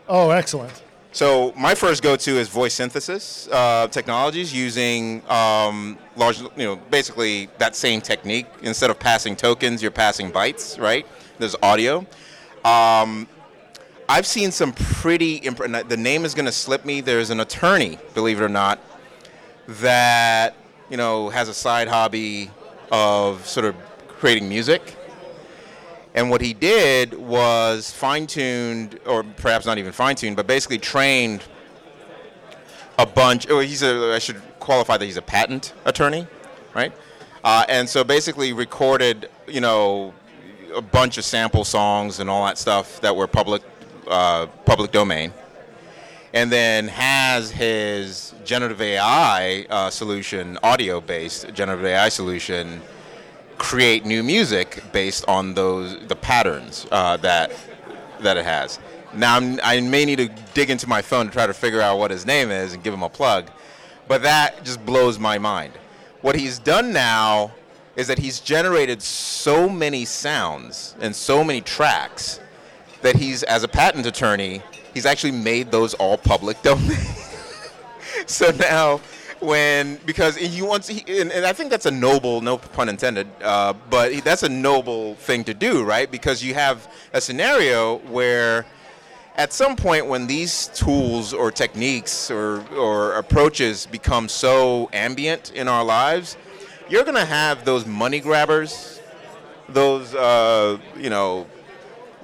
Oh, 0.08 0.32
excellent. 0.32 0.84
So 1.12 1.54
my 1.58 1.74
first 1.74 2.04
go-to 2.04 2.38
is 2.38 2.50
voice 2.50 2.76
synthesis 2.76 3.48
uh, 3.52 3.88
technologies 3.88 4.54
using 4.54 5.24
um, 5.30 5.98
large, 6.16 6.40
you 6.40 6.50
know, 6.58 6.76
basically 6.76 7.50
that 7.58 7.76
same 7.76 8.00
technique. 8.00 8.46
Instead 8.62 8.90
of 8.90 9.00
passing 9.00 9.36
tokens, 9.36 9.82
you're 9.82 9.92
passing 9.92 10.32
bytes, 10.32 10.80
right? 10.80 11.06
There's 11.40 11.56
audio. 11.64 12.06
Um, 12.64 13.28
I've 14.08 14.28
seen 14.28 14.52
some 14.52 14.74
pretty. 14.74 15.36
Imp- 15.38 15.88
the 15.88 15.98
name 15.98 16.26
is 16.26 16.34
going 16.34 16.46
to 16.46 16.52
slip 16.52 16.86
me. 16.86 17.02
There's 17.02 17.30
an 17.30 17.40
attorney, 17.40 17.98
believe 18.14 18.40
it 18.40 18.44
or 18.44 18.50
not, 18.50 18.80
that 19.70 20.56
you 20.90 20.98
know 20.98 21.30
has 21.30 21.48
a 21.48 21.54
side 21.54 21.88
hobby 21.88 22.50
of 22.92 23.46
sort 23.48 23.66
of 23.66 23.76
creating 24.08 24.50
music. 24.50 24.96
And 26.16 26.30
what 26.32 26.42
he 26.42 26.54
did 26.54 27.14
was 27.14 27.92
fine 27.92 28.26
tuned, 28.26 29.00
or 29.06 29.24
perhaps 29.24 29.66
not 29.66 29.78
even 29.78 29.92
fine 29.92 30.16
tuned, 30.16 30.36
but 30.36 30.48
basically 30.48 30.80
trained 30.80 31.44
a 32.98 33.06
bunch. 33.06 33.50
Or 33.50 33.62
he's 33.62 33.84
a, 33.84 34.14
I 34.14 34.20
should 34.20 34.42
qualify 34.60 34.98
that 34.98 35.06
he's 35.06 35.18
a 35.18 35.22
patent 35.22 35.74
attorney, 35.86 36.28
right? 36.74 36.92
Uh, 37.44 37.64
and 37.70 37.88
so 37.88 38.04
basically 38.04 38.54
recorded, 38.54 39.30
you 39.48 39.62
know, 39.62 40.14
a 40.76 40.82
bunch 40.82 41.18
of 41.18 41.24
sample 41.24 41.64
songs 41.64 42.20
and 42.20 42.30
all 42.30 42.46
that 42.46 42.58
stuff 42.58 43.00
that 43.02 43.16
were 43.16 43.28
public, 43.28 43.62
uh, 44.08 44.48
public 44.66 44.92
domain, 44.92 45.32
and 46.34 46.52
then 46.52 46.88
has 46.88 47.52
his 47.52 48.34
generative 48.46 48.82
AI 48.82 49.66
uh, 49.70 49.90
solution, 49.90 50.58
audio-based 50.62 51.54
generative 51.54 51.86
AI 51.86 52.10
solution, 52.10 52.82
create 53.58 54.06
new 54.06 54.24
music 54.24 54.84
based 54.92 55.26
on 55.28 55.54
those 55.54 56.00
the 56.08 56.16
patterns 56.16 56.88
uh, 56.92 57.18
that 57.18 57.52
that 58.22 58.38
it 58.38 58.46
has. 58.46 58.80
Now 59.14 59.36
I'm, 59.36 59.60
I 59.64 59.80
may 59.82 60.06
need 60.06 60.18
to 60.18 60.30
dig 60.54 60.70
into 60.70 60.88
my 60.88 61.02
phone 61.02 61.26
to 61.28 61.32
try 61.32 61.48
to 61.48 61.54
figure 61.54 61.82
out 61.82 61.98
what 61.98 62.12
his 62.12 62.26
name 62.26 62.52
is 62.52 62.74
and 62.74 62.84
give 62.84 62.94
him 62.94 63.04
a 63.04 63.10
plug, 63.10 63.50
but 64.08 64.22
that 64.22 64.64
just 64.64 64.86
blows 64.86 65.18
my 65.18 65.38
mind. 65.38 65.74
What 66.22 66.36
he's 66.36 66.60
done 66.60 66.94
now 66.94 67.52
is 67.96 68.08
that 68.08 68.20
he's 68.20 68.40
generated 68.40 69.02
so 69.02 69.68
many 69.68 70.06
sounds 70.06 70.96
and 71.02 71.16
so 71.16 71.44
many 71.44 71.62
tracks 71.62 72.40
that 73.02 73.16
he's 73.16 73.44
as 73.44 73.64
a 73.64 73.68
patent 73.68 74.06
attorney 74.06 74.62
he's 75.00 75.06
actually 75.06 75.32
made 75.32 75.72
those 75.72 75.94
all 75.94 76.18
public 76.18 76.62
domain. 76.62 76.98
so 78.26 78.52
now 78.52 79.00
when 79.40 79.98
because 80.06 80.36
he 80.36 80.62
wants 80.62 80.88
to, 80.88 81.22
and, 81.22 81.32
and 81.32 81.46
I 81.46 81.54
think 81.54 81.70
that's 81.70 81.86
a 81.86 81.92
noble, 81.92 82.42
no 82.42 82.58
pun 82.58 82.90
intended, 82.90 83.28
uh, 83.42 83.72
but 83.90 84.26
that's 84.26 84.44
a 84.44 84.50
noble 84.50 85.16
thing 85.16 85.46
to 85.46 85.54
do, 85.54 85.86
right? 85.86 86.12
Because 86.12 86.44
you 86.44 86.54
have 86.54 86.92
a 87.14 87.22
scenario 87.22 88.00
where 88.10 88.66
at 89.38 89.54
some 89.54 89.78
point 89.78 90.06
when 90.08 90.28
these 90.28 90.68
tools 90.76 91.34
or 91.34 91.50
techniques 91.50 92.30
or, 92.30 92.68
or 92.76 93.14
approaches 93.14 93.86
become 93.86 94.28
so 94.28 94.90
ambient 94.92 95.54
in 95.54 95.70
our 95.70 95.86
lives, 95.86 96.36
you're 96.90 97.06
to 97.06 97.24
have 97.24 97.64
those 97.64 97.86
money 97.86 98.20
grabbers, 98.20 99.00
those, 99.70 100.14
uh, 100.14 100.78
you 100.98 101.10
know, 101.10 101.48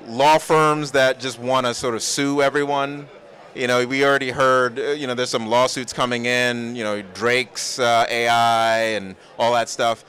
law 0.08 0.38
firms 0.38 0.92
that 0.92 1.20
just 1.20 1.40
want 1.40 1.66
to 1.66 1.74
sort 1.74 1.96
of 1.96 2.02
sue 2.02 2.42
everyone. 2.42 3.08
You 3.54 3.68
know, 3.68 3.86
we 3.86 4.04
already 4.04 4.32
heard, 4.32 4.78
uh, 4.78 4.92
you 4.92 5.08
know, 5.08 5.14
there's 5.14 5.30
some 5.30 5.48
lawsuits 5.48 5.94
coming 5.94 6.26
in, 6.26 6.76
you 6.76 6.84
know, 6.84 7.02
Drake's 7.02 7.80
uh, 7.80 8.06
AI 8.10 8.78
and 8.80 9.16
all 9.40 9.54
that 9.54 9.70
stuff. 9.70 10.04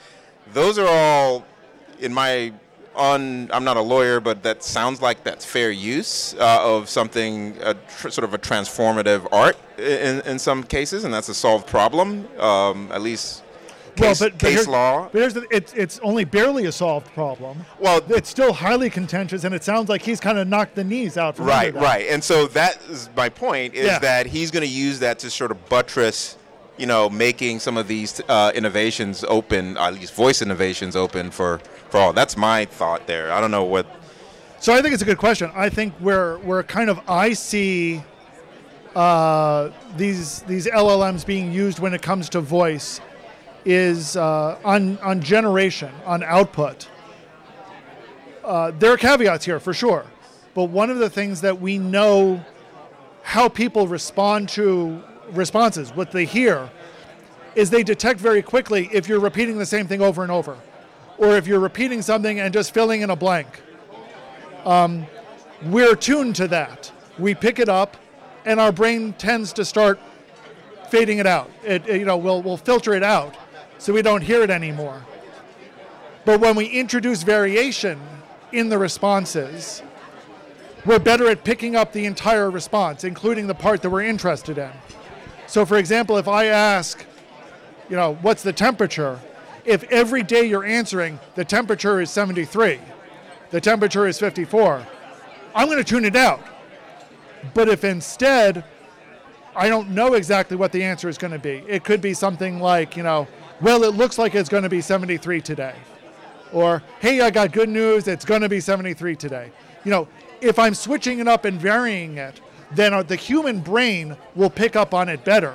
Those 0.53 0.79
are 0.79 0.88
all, 0.88 1.45
in 2.00 2.12
my 2.12 2.53
on 2.97 3.50
I'm 3.53 3.65
not 3.65 3.76
a 3.76 3.81
lawyer, 3.83 4.21
but 4.21 4.43
that 4.43 4.65
sounds 4.65 5.03
like 5.03 5.23
that's 5.23 5.45
fair 5.45 5.71
use 5.71 6.35
uh, 6.35 6.61
of 6.62 6.88
something 6.88 7.55
tr- 7.55 8.09
sort 8.09 8.25
of 8.25 8.35
a 8.35 8.38
transformative 8.38 9.29
art 9.31 9.57
in, 9.79 10.21
in 10.23 10.38
some 10.38 10.65
cases, 10.65 11.05
and 11.05 11.12
that's 11.12 11.29
a 11.29 11.35
solved 11.35 11.67
problem. 11.67 12.26
Um, 12.41 12.91
at 12.91 13.03
least 13.03 13.43
case, 13.97 14.21
well, 14.21 14.31
but, 14.31 14.38
but 14.38 14.41
case 14.41 14.55
here's, 14.55 14.69
law. 14.69 15.09
But 15.12 15.19
here's 15.19 15.35
the, 15.35 15.47
it's 15.50 15.73
it's 15.73 15.99
only 16.00 16.25
barely 16.25 16.67
a 16.67 16.73
solved 16.73 17.07
problem. 17.15 17.65
Well, 17.79 18.00
it's 18.09 18.29
still 18.29 18.53
highly 18.53 18.91
contentious, 18.91 19.45
and 19.45 19.55
it 19.55 19.65
sounds 19.65 19.88
like 19.88 20.03
he's 20.03 20.21
kind 20.21 20.38
of 20.38 20.47
knocked 20.49 20.75
the 20.75 20.85
knees 20.85 21.17
out. 21.17 21.37
From 21.37 21.47
right, 21.47 21.75
right, 21.75 22.07
and 22.09 22.23
so 22.23 22.47
that 22.49 22.79
is 22.88 23.09
my 23.17 23.29
point 23.29 23.75
is 23.75 23.87
Yeah. 23.87 23.99
that 24.00 24.26
he's 24.26 24.50
going 24.50 24.62
to 24.62 24.69
use 24.69 25.00
that 25.00 25.19
to 25.21 25.31
sort 25.31 25.50
of 25.50 25.69
buttress. 25.69 26.37
You 26.79 26.85
know, 26.85 27.09
making 27.09 27.61
some 27.61 27.79
of 27.79 27.88
these 27.88 28.21
uh, 28.29 28.53
innovations 28.55 29.25
open, 29.25 29.79
at 29.79 29.95
least 29.95 30.12
voice 30.15 30.43
innovations 30.43 30.95
open 30.95 31.31
for, 31.31 31.59
for 31.88 31.97
all. 31.99 32.12
That's 32.12 32.37
my 32.37 32.67
thought 32.67 33.07
there. 33.07 33.33
I 33.33 33.41
don't 33.41 33.50
know 33.50 33.65
what 33.65 33.87
So 34.61 34.75
I 34.75 34.83
think 34.83 34.93
it's 34.93 35.03
a 35.03 35.07
good 35.07 35.17
question. 35.17 35.50
I 35.55 35.71
think 35.71 35.95
where 35.95 36.37
where 36.41 36.62
kind 36.62 36.91
of 36.91 37.00
I 37.09 37.33
see 37.33 38.03
uh, 38.95 39.71
these 39.97 40.41
these 40.43 40.67
LLMs 40.67 41.25
being 41.25 41.50
used 41.53 41.79
when 41.79 41.95
it 41.95 42.03
comes 42.03 42.29
to 42.31 42.41
voice 42.41 43.00
is 43.66 44.16
uh, 44.16 44.58
on 44.64 44.96
on 44.99 45.20
generation 45.20 45.92
on 46.06 46.23
output. 46.23 46.88
Uh, 48.44 48.70
there 48.78 48.92
are 48.92 48.96
caveats 48.96 49.44
here 49.44 49.58
for 49.61 49.75
sure, 49.75 50.06
but 50.54 50.64
one 50.64 50.88
of 50.88 50.99
the 50.99 51.11
things 51.11 51.40
that 51.40 51.61
we 51.61 51.76
know 51.78 52.40
how 53.23 53.49
people 53.49 53.88
respond 53.88 54.49
to 54.49 55.02
responses, 55.32 55.90
what 55.90 56.12
they 56.12 56.25
hear, 56.25 56.70
is 57.56 57.70
they 57.70 57.82
detect 57.82 58.20
very 58.20 58.40
quickly 58.40 58.88
if 58.92 59.08
you're 59.08 59.18
repeating 59.20 59.58
the 59.58 59.66
same 59.66 59.88
thing 59.88 60.00
over 60.00 60.23
and 60.23 60.30
over, 60.30 60.56
or 61.18 61.37
if 61.37 61.49
you're 61.49 61.58
repeating 61.58 62.02
something 62.02 62.38
and 62.38 62.54
just 62.54 62.73
filling 62.73 63.02
in 63.02 63.11
a 63.11 63.16
blank 63.16 63.62
we're 65.64 65.96
tuned 65.96 66.37
to 66.37 66.49
that. 66.49 66.92
We 67.18 67.35
pick 67.35 67.58
it 67.58 67.68
up, 67.68 67.96
and 68.44 68.61
our 68.61 68.73
brain 68.73 69.12
tends 69.14 69.52
to 69.54 69.64
start 69.64 69.99
fading 70.90 71.18
it 71.18 71.26
out. 71.26 71.50
It, 71.64 71.87
it- 71.88 71.99
you 72.00 72.04
know, 72.04 72.16
we'll, 72.16 72.42
we'll 72.42 72.56
filter 72.58 72.92
it 72.94 73.02
out 73.02 73.35
so 73.78 73.92
we 73.92 74.02
don't 74.02 74.23
hear 74.23 74.42
it 74.42 74.50
anymore. 74.50 75.04
But 76.25 76.40
when 76.40 76.56
we 76.56 76.66
introduce 76.66 77.23
variation 77.23 78.00
in 78.52 78.68
the 78.68 78.78
responses, 78.78 79.83
we're 80.85 80.99
better 80.99 81.28
at 81.28 81.45
picking 81.45 81.76
up 81.76 81.92
the 81.92 82.04
entire 82.04 82.50
response, 82.50 83.04
including 83.04 83.47
the 83.47 83.54
part 83.54 83.83
that 83.83 83.90
we're 83.90 84.02
interested 84.02 84.59
in. 84.59 84.71
So, 85.47 85.64
for 85.64 85.78
example, 85.78 86.16
if 86.16 86.28
I 86.28 86.47
ask, 86.47 87.04
you 87.88 87.97
know, 87.97 88.14
what's 88.23 88.42
the 88.42 88.52
temperature? 88.52 89.21
If 89.64 89.85
every 89.85 90.23
day 90.23 90.45
you're 90.45 90.64
answering, 90.64 91.18
the 91.35 91.45
temperature 91.45 92.00
is 92.00 92.11
73, 92.11 92.80
the 93.50 93.61
temperature 93.61 94.06
is 94.06 94.18
54, 94.18 94.87
I'm 95.54 95.66
going 95.66 95.78
to 95.78 95.85
tune 95.85 96.04
it 96.04 96.16
out. 96.16 96.40
But 97.54 97.68
if 97.68 97.85
instead 97.85 98.64
I 99.54 99.68
don't 99.68 99.90
know 99.90 100.14
exactly 100.14 100.56
what 100.56 100.73
the 100.73 100.83
answer 100.83 101.09
is 101.09 101.18
going 101.18 101.33
to 101.33 101.38
be, 101.38 101.64
it 101.66 101.85
could 101.85 102.00
be 102.00 102.14
something 102.14 102.61
like, 102.61 102.97
you 102.97 103.02
know, 103.02 103.26
well, 103.61 103.85
it 103.85 103.95
looks 103.95 104.19
like 104.19 104.35
it's 104.35 104.49
going 104.49 104.63
to 104.63 104.69
be 104.69 104.81
73 104.81 105.41
today. 105.41 105.75
Or, 106.53 106.83
hey, 107.01 107.21
I 107.21 107.31
got 107.31 107.53
good 107.53 107.69
news, 107.69 108.09
it's 108.09 108.25
going 108.25 108.43
to 108.43 108.49
be 108.49 108.61
73 108.61 109.17
today. 109.17 109.51
You 109.85 109.91
know, 109.91 110.09
if 110.41 110.59
I'm 110.59 110.75
switching 110.75 111.19
it 111.19 111.29
up 111.29 111.45
and 111.45 111.61
varying 111.61 112.19
it, 112.19 112.41
then 112.73 112.93
uh, 112.95 113.03
the 113.03 113.17
human 113.17 113.61
brain 113.61 114.17
will 114.35 114.51
pick 114.51 114.77
up 114.77 114.95
on 114.95 115.09
it 115.09 115.25
better. 115.25 115.55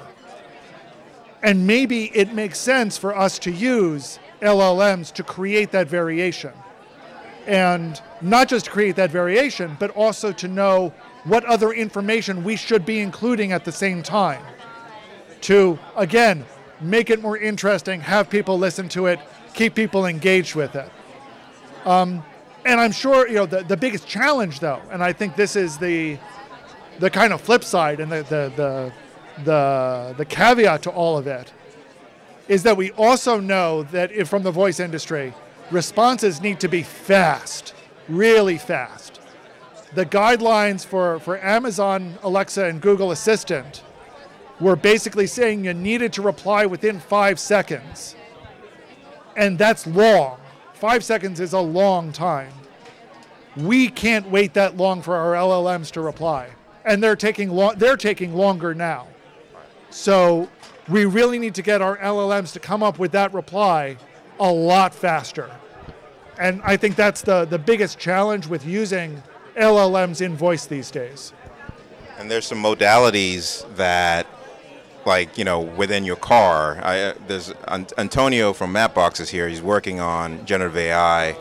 And 1.44 1.66
maybe 1.66 2.16
it 2.16 2.34
makes 2.34 2.60
sense 2.60 2.98
for 2.98 3.18
us 3.18 3.40
to 3.40 3.52
use 3.52 4.20
LLMs 4.42 5.12
to 5.14 5.24
create 5.24 5.72
that 5.72 5.88
variation 5.88 6.54
and 7.48 8.02
not 8.22 8.48
just 8.48 8.66
to 8.66 8.72
create 8.72 8.96
that 8.96 9.12
variation, 9.12 9.76
but 9.80 9.90
also 9.92 10.32
to 10.32 10.48
know 10.48 10.94
what 11.24 11.44
other 11.46 11.72
information 11.72 12.44
we 12.44 12.56
should 12.56 12.86
be 12.86 13.00
including 13.00 13.52
at 13.52 13.66
the 13.66 13.72
same 13.72 14.04
time. 14.04 14.44
To, 15.42 15.80
again, 15.96 16.46
make 16.82 17.10
it 17.10 17.22
more 17.22 17.38
interesting, 17.38 18.02
have 18.02 18.30
people 18.30 18.58
listen 18.58 18.90
to 18.90 19.08
it, 19.08 19.20
keep 19.54 19.76
people 19.76 20.06
engaged 20.06 20.56
with 20.56 20.76
it. 20.76 20.90
Um, 21.86 22.24
and 22.66 22.80
I'm 22.80 22.92
sure, 22.92 23.28
you 23.28 23.36
know, 23.36 23.46
the, 23.46 23.64
the 23.64 23.78
biggest 23.78 24.08
challenge, 24.08 24.60
though, 24.60 24.82
and 24.92 25.04
I 25.04 25.14
think 25.14 25.36
this 25.36 25.56
is 25.56 25.78
the, 25.78 26.18
the 27.00 27.10
kind 27.10 27.34
of 27.34 27.42
flip 27.42 27.64
side 27.64 28.00
and 28.00 28.12
the, 28.12 28.24
the, 28.24 28.54
the, 28.56 28.94
the, 29.44 30.16
the 30.18 30.26
caveat 30.26 30.84
to 30.84 30.92
all 30.92 31.18
of 31.18 31.28
it, 31.28 31.52
is 32.48 32.64
that 32.64 32.78
we 32.78 32.92
also 32.92 33.40
know 33.40 33.84
that 33.84 34.12
if, 34.12 34.28
from 34.28 34.44
the 34.44 34.52
voice 34.52 34.80
industry, 34.80 35.34
responses 35.72 36.42
need 36.42 36.60
to 36.60 36.68
be 36.68 36.84
fast, 36.84 37.74
really 38.10 38.58
fast. 38.58 39.20
The 39.94 40.06
guidelines 40.06 40.86
for, 40.86 41.20
for 41.20 41.44
Amazon 41.44 42.18
Alexa 42.24 42.66
and 42.66 42.82
Google 42.82 43.12
Assistant 43.12 43.84
were 44.62 44.76
basically 44.76 45.28
saying 45.28 45.66
you 45.66 45.74
needed 45.74 46.14
to 46.14 46.22
reply 46.22 46.66
within 46.66 47.00
five 47.00 47.40
seconds. 47.40 48.16
And 49.36 49.58
that's 49.58 49.88
long. 49.88 50.40
Five 50.74 51.04
seconds 51.04 51.40
is 51.40 51.54
a 51.54 51.60
long 51.60 52.12
time. 52.12 52.54
We 53.58 53.90
can't 53.90 54.30
wait 54.30 54.54
that 54.54 54.78
long 54.78 55.02
for 55.02 55.16
our 55.16 55.34
LLMs 55.34 55.92
to 55.92 56.02
reply. 56.02 56.50
And 56.86 57.04
they're 57.04 57.16
taking, 57.16 57.50
lo- 57.50 57.74
they're 57.76 57.98
taking 57.98 58.36
longer 58.36 58.74
now. 58.74 59.08
So 59.90 60.48
we 60.88 61.06
really 61.06 61.40
need 61.40 61.56
to 61.56 61.62
get 61.62 61.82
our 61.82 61.98
LLMs 61.98 62.54
to 62.54 62.60
come 62.60 62.82
up 62.82 63.00
with 63.00 63.12
that 63.12 63.34
reply 63.34 63.98
a 64.40 64.52
lot 64.52 64.94
faster. 64.94 65.50
And 66.40 66.62
I 66.64 66.78
think 66.78 66.96
that's 66.96 67.22
the, 67.22 67.46
the 67.46 67.60
biggest 67.60 68.00
challenge 68.00 68.48
with 68.48 68.66
using 68.66 69.22
LLMs 69.56 70.22
in 70.22 70.36
voice 70.36 70.66
these 70.66 70.90
days. 70.90 71.34
And 72.18 72.30
there's 72.30 72.46
some 72.46 72.62
modalities 72.62 73.66
that, 73.76 74.26
like 75.06 75.38
you 75.38 75.44
know, 75.44 75.60
within 75.62 76.04
your 76.06 76.16
car. 76.16 76.80
I, 76.84 77.02
uh, 77.02 77.14
there's 77.28 77.54
An- 77.68 77.88
Antonio 77.98 78.54
from 78.54 78.74
Mapbox 78.74 79.20
is 79.20 79.30
here. 79.30 79.48
He's 79.48 79.62
working 79.62 80.00
on 80.00 80.46
generative 80.46 80.78
AI 80.78 81.36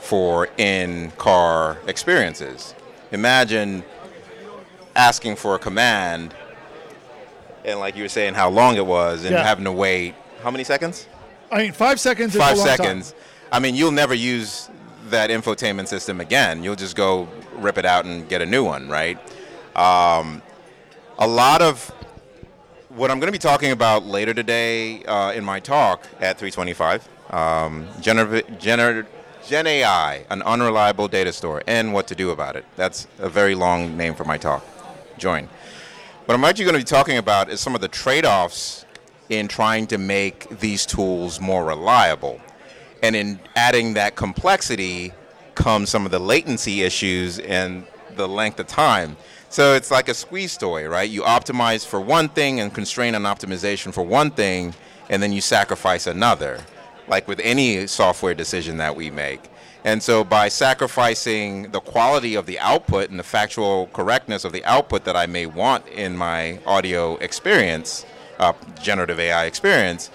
for 0.00 0.48
in-car 0.56 1.78
experiences. 1.86 2.74
Imagine 3.12 3.84
asking 4.96 5.36
for 5.36 5.54
a 5.54 5.58
command, 5.58 6.34
and 7.64 7.78
like 7.78 7.96
you 7.96 8.02
were 8.02 8.08
saying, 8.08 8.34
how 8.34 8.48
long 8.48 8.76
it 8.76 8.86
was, 8.86 9.24
and 9.24 9.32
Yeah. 9.34 9.42
having 9.44 9.64
to 9.64 9.72
wait 9.72 10.14
how 10.42 10.50
many 10.50 10.64
seconds? 10.64 11.06
I 11.52 11.58
mean, 11.58 11.72
five 11.72 12.00
seconds 12.00 12.34
is 12.34 12.40
Five 12.40 12.56
seconds. 12.56 13.10
time. 13.12 13.20
I 13.52 13.58
mean, 13.58 13.74
you'll 13.74 13.90
never 13.92 14.14
use 14.14 14.70
that 15.10 15.28
infotainment 15.28 15.88
system 15.88 16.20
again. 16.20 16.62
You'll 16.64 16.76
just 16.76 16.96
go 16.96 17.28
rip 17.56 17.76
it 17.76 17.84
out 17.84 18.04
and 18.06 18.26
get 18.28 18.40
a 18.40 18.46
new 18.46 18.64
one, 18.64 18.88
right? 18.88 19.18
Um, 19.76 20.40
a 21.18 21.26
lot 21.26 21.60
of 21.60 21.92
what 22.90 23.10
I'm 23.10 23.20
going 23.20 23.28
to 23.28 23.32
be 23.32 23.38
talking 23.38 23.70
about 23.70 24.04
later 24.04 24.34
today 24.34 25.04
uh, 25.04 25.32
in 25.32 25.44
my 25.44 25.60
talk 25.60 26.06
at 26.20 26.38
325, 26.38 27.08
um, 27.30 27.86
gener- 28.00 28.42
gener- 28.58 29.06
Gen 29.46 29.66
AI, 29.66 30.26
an 30.28 30.42
unreliable 30.42 31.08
data 31.08 31.32
store, 31.32 31.62
and 31.66 31.92
what 31.94 32.06
to 32.08 32.14
do 32.14 32.30
about 32.30 32.56
it. 32.56 32.64
That's 32.76 33.06
a 33.18 33.28
very 33.28 33.54
long 33.54 33.96
name 33.96 34.14
for 34.14 34.24
my 34.24 34.36
talk. 34.36 34.64
Join. 35.18 35.48
What 36.26 36.34
I'm 36.34 36.44
actually 36.44 36.66
going 36.66 36.74
to 36.74 36.80
be 36.80 36.84
talking 36.84 37.16
about 37.16 37.48
is 37.48 37.60
some 37.60 37.74
of 37.74 37.80
the 37.80 37.88
trade-offs 37.88 38.84
in 39.28 39.48
trying 39.48 39.86
to 39.88 39.98
make 39.98 40.48
these 40.58 40.84
tools 40.84 41.40
more 41.40 41.64
reliable. 41.64 42.40
And 43.02 43.16
in 43.16 43.40
adding 43.56 43.94
that 43.94 44.16
complexity 44.16 45.12
comes 45.54 45.90
some 45.90 46.04
of 46.04 46.10
the 46.10 46.18
latency 46.18 46.82
issues 46.82 47.38
and 47.38 47.86
the 48.16 48.28
length 48.28 48.60
of 48.60 48.66
time. 48.66 49.16
So 49.50 49.74
it's 49.74 49.90
like 49.90 50.08
a 50.08 50.14
squeeze 50.14 50.56
toy, 50.56 50.86
right? 50.86 51.10
You 51.10 51.22
optimize 51.22 51.84
for 51.84 52.00
one 52.00 52.28
thing 52.28 52.60
and 52.60 52.72
constrain 52.72 53.16
an 53.16 53.24
optimization 53.24 53.92
for 53.92 54.02
one 54.02 54.30
thing, 54.30 54.74
and 55.08 55.20
then 55.20 55.32
you 55.32 55.40
sacrifice 55.40 56.06
another, 56.06 56.60
like 57.08 57.26
with 57.26 57.40
any 57.40 57.88
software 57.88 58.32
decision 58.32 58.76
that 58.76 58.94
we 58.94 59.10
make. 59.10 59.40
And 59.84 60.00
so 60.00 60.22
by 60.22 60.48
sacrificing 60.50 61.72
the 61.72 61.80
quality 61.80 62.36
of 62.36 62.46
the 62.46 62.60
output 62.60 63.10
and 63.10 63.18
the 63.18 63.24
factual 63.24 63.88
correctness 63.88 64.44
of 64.44 64.52
the 64.52 64.64
output 64.64 65.02
that 65.04 65.16
I 65.16 65.26
may 65.26 65.46
want 65.46 65.84
in 65.88 66.16
my 66.16 66.60
audio 66.64 67.16
experience, 67.16 68.06
uh, 68.38 68.52
generative 68.80 69.18
AI 69.18 69.46
experience, 69.46 70.10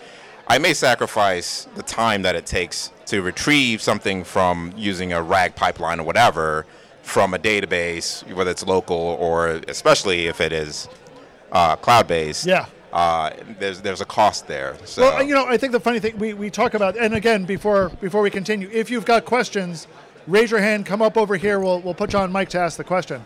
I 0.47 0.59
may 0.59 0.73
sacrifice 0.73 1.67
the 1.75 1.83
time 1.83 2.21
that 2.21 2.35
it 2.35 2.45
takes 2.45 2.89
to 3.07 3.21
retrieve 3.21 3.81
something 3.81 4.23
from 4.23 4.73
using 4.77 5.11
a 5.11 5.21
RAG 5.21 5.57
pipeline 5.57 5.99
or 5.99 6.03
whatever 6.03 6.65
from 7.05 7.35
a 7.35 7.39
database, 7.39 8.29
whether 8.33 8.49
it's 8.49 8.65
local 8.65 8.97
or 8.97 9.61
especially 9.67 10.25
if 10.25 10.41
it 10.41 10.51
is 10.51 10.89
uh, 11.51 11.75
cloud 11.75 12.07
based. 12.07 12.45
Yeah. 12.45 12.65
Uh, 12.91 13.31
there's 13.59 13.81
there's 13.81 14.01
a 14.01 14.05
cost 14.05 14.47
there. 14.47 14.75
So 14.85 15.03
Well, 15.03 15.23
you 15.23 15.35
know, 15.35 15.45
I 15.45 15.57
think 15.57 15.71
the 15.71 15.79
funny 15.79 15.99
thing 15.99 16.17
we, 16.17 16.33
we 16.33 16.49
talk 16.49 16.73
about, 16.73 16.97
and 16.97 17.13
again, 17.13 17.45
before 17.45 17.89
before 18.01 18.21
we 18.21 18.31
continue, 18.31 18.69
if 18.71 18.89
you've 18.89 19.05
got 19.05 19.23
questions, 19.25 19.87
raise 20.27 20.49
your 20.49 20.61
hand, 20.61 20.85
come 20.85 21.01
up 21.01 21.15
over 21.15 21.35
here. 21.37 21.59
We'll 21.59 21.79
we'll 21.81 21.93
put 21.93 22.13
you 22.13 22.19
on 22.19 22.31
mic 22.31 22.49
to 22.49 22.59
ask 22.59 22.75
the 22.77 22.83
question. 22.83 23.23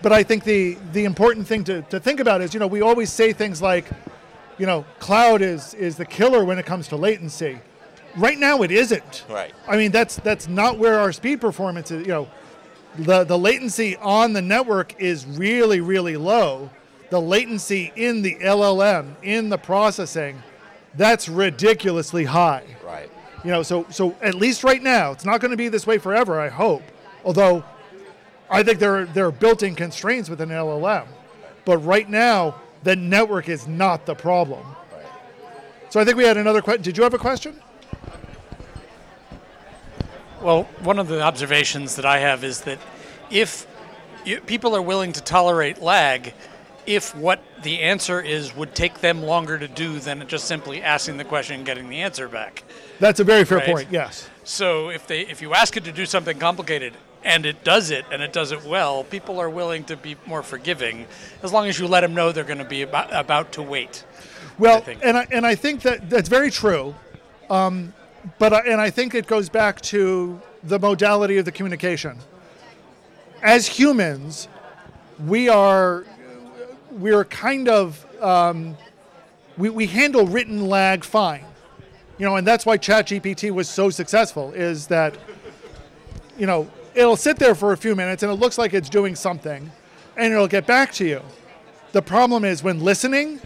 But 0.00 0.12
I 0.12 0.22
think 0.22 0.44
the 0.44 0.78
the 0.92 1.04
important 1.04 1.46
thing 1.46 1.64
to, 1.64 1.82
to 1.82 1.98
think 1.98 2.20
about 2.20 2.42
is, 2.42 2.54
you 2.54 2.60
know, 2.60 2.66
we 2.66 2.80
always 2.80 3.10
say 3.10 3.32
things 3.32 3.60
like, 3.60 3.86
you 4.56 4.66
know, 4.66 4.84
cloud 4.98 5.42
is 5.42 5.74
is 5.74 5.96
the 5.96 6.06
killer 6.06 6.44
when 6.44 6.58
it 6.58 6.66
comes 6.66 6.88
to 6.88 6.96
latency. 6.96 7.58
Right 8.16 8.38
now, 8.38 8.62
it 8.62 8.70
isn't. 8.70 9.24
Right. 9.28 9.52
I 9.66 9.76
mean, 9.76 9.90
that's 9.90 10.16
that's 10.16 10.46
not 10.46 10.78
where 10.78 11.00
our 11.00 11.10
speed 11.10 11.40
performance 11.40 11.90
is. 11.90 12.06
You 12.06 12.12
know, 12.12 12.28
the 12.98 13.24
the 13.24 13.38
latency 13.38 13.96
on 13.96 14.32
the 14.32 14.42
network 14.42 15.00
is 15.00 15.26
really 15.26 15.80
really 15.80 16.16
low. 16.16 16.70
The 17.10 17.20
latency 17.20 17.92
in 17.96 18.22
the 18.22 18.36
LLM 18.36 19.14
in 19.22 19.48
the 19.48 19.58
processing, 19.58 20.42
that's 20.94 21.28
ridiculously 21.28 22.24
high. 22.24 22.64
right. 22.84 23.10
You 23.44 23.50
know, 23.50 23.62
so 23.62 23.86
so 23.90 24.16
at 24.22 24.34
least 24.34 24.64
right 24.64 24.82
now, 24.82 25.12
it's 25.12 25.24
not 25.24 25.40
going 25.40 25.50
to 25.50 25.56
be 25.56 25.68
this 25.68 25.86
way 25.86 25.98
forever. 25.98 26.40
I 26.40 26.48
hope. 26.48 26.82
Although, 27.24 27.64
I 28.50 28.62
think 28.62 28.78
there 28.78 29.00
are, 29.00 29.04
there 29.06 29.26
are 29.26 29.32
built-in 29.32 29.74
constraints 29.74 30.28
with 30.28 30.40
an 30.40 30.50
LLM, 30.50 31.06
but 31.64 31.78
right 31.78 32.08
now 32.08 32.56
the 32.82 32.94
network 32.96 33.48
is 33.48 33.66
not 33.66 34.06
the 34.06 34.14
problem. 34.14 34.64
Right. 34.92 35.06
So 35.88 36.00
I 36.00 36.04
think 36.04 36.16
we 36.16 36.24
had 36.24 36.36
another 36.36 36.62
question. 36.62 36.82
Did 36.82 36.96
you 36.96 37.02
have 37.02 37.14
a 37.14 37.18
question? 37.18 37.60
Well, 40.44 40.64
one 40.82 40.98
of 40.98 41.08
the 41.08 41.22
observations 41.22 41.96
that 41.96 42.04
I 42.04 42.18
have 42.18 42.44
is 42.44 42.60
that 42.62 42.78
if 43.30 43.66
you, 44.26 44.42
people 44.42 44.76
are 44.76 44.82
willing 44.82 45.14
to 45.14 45.22
tolerate 45.22 45.80
lag, 45.80 46.34
if 46.84 47.16
what 47.16 47.42
the 47.62 47.80
answer 47.80 48.20
is 48.20 48.54
would 48.54 48.74
take 48.74 49.00
them 49.00 49.22
longer 49.22 49.58
to 49.58 49.66
do 49.66 49.98
than 49.98 50.28
just 50.28 50.44
simply 50.44 50.82
asking 50.82 51.16
the 51.16 51.24
question 51.24 51.56
and 51.56 51.64
getting 51.64 51.88
the 51.88 52.02
answer 52.02 52.28
back. 52.28 52.62
That's 53.00 53.20
a 53.20 53.24
very 53.24 53.44
fair 53.46 53.58
Right. 53.58 53.66
point. 53.66 53.88
Yes. 53.90 54.28
So 54.44 54.90
if 54.90 55.06
they 55.06 55.20
if 55.22 55.40
you 55.40 55.54
ask 55.54 55.78
it 55.78 55.84
to 55.84 55.92
do 55.92 56.04
something 56.04 56.38
complicated 56.38 56.92
and 57.24 57.46
it 57.46 57.64
does 57.64 57.90
it 57.90 58.04
and 58.12 58.20
it 58.22 58.34
does 58.34 58.52
it 58.52 58.64
well, 58.64 59.02
people 59.02 59.40
are 59.40 59.48
willing 59.48 59.84
to 59.84 59.96
be 59.96 60.16
more 60.26 60.42
forgiving 60.42 61.06
as 61.42 61.54
long 61.54 61.68
as 61.68 61.78
you 61.78 61.88
let 61.88 62.02
them 62.02 62.12
know 62.14 62.32
they're 62.32 62.44
going 62.44 62.58
to 62.58 62.64
be 62.66 62.82
about, 62.82 63.08
about 63.14 63.52
to 63.52 63.62
wait. 63.62 64.04
Well, 64.58 64.82
think. 64.82 65.00
and 65.02 65.16
I, 65.16 65.26
and 65.30 65.46
I 65.46 65.54
think 65.54 65.80
that 65.82 66.10
that's 66.10 66.28
very 66.28 66.50
true, 66.50 66.94
um, 67.48 67.94
but 68.38 68.52
I, 68.52 68.60
and 68.60 68.80
I 68.80 68.90
think 68.90 69.14
it 69.14 69.26
goes 69.26 69.48
back 69.48 69.80
to 69.82 70.40
the 70.62 70.78
modality 70.78 71.36
of 71.38 71.44
the 71.44 71.52
communication. 71.52 72.18
As 73.42 73.66
humans, 73.66 74.48
we 75.26 75.48
are 75.48 76.04
we 76.90 77.12
are 77.12 77.24
kind 77.24 77.68
of 77.68 78.06
um, 78.22 78.76
we, 79.58 79.68
we 79.68 79.86
handle 79.86 80.26
written 80.26 80.66
lag 80.66 81.04
fine, 81.04 81.44
you 82.18 82.24
know, 82.24 82.36
and 82.36 82.46
that's 82.46 82.64
why 82.64 82.78
ChatGPT 82.78 83.50
was 83.50 83.68
so 83.68 83.90
successful. 83.90 84.52
Is 84.52 84.86
that 84.86 85.16
you 86.38 86.46
know 86.46 86.70
it'll 86.94 87.16
sit 87.16 87.38
there 87.38 87.54
for 87.54 87.72
a 87.72 87.76
few 87.76 87.94
minutes 87.94 88.22
and 88.22 88.32
it 88.32 88.36
looks 88.36 88.56
like 88.56 88.72
it's 88.72 88.88
doing 88.88 89.14
something, 89.14 89.70
and 90.16 90.32
it'll 90.32 90.48
get 90.48 90.66
back 90.66 90.92
to 90.94 91.06
you. 91.06 91.20
The 91.92 92.02
problem 92.02 92.44
is 92.44 92.62
when 92.62 92.80
listening, 92.80 93.40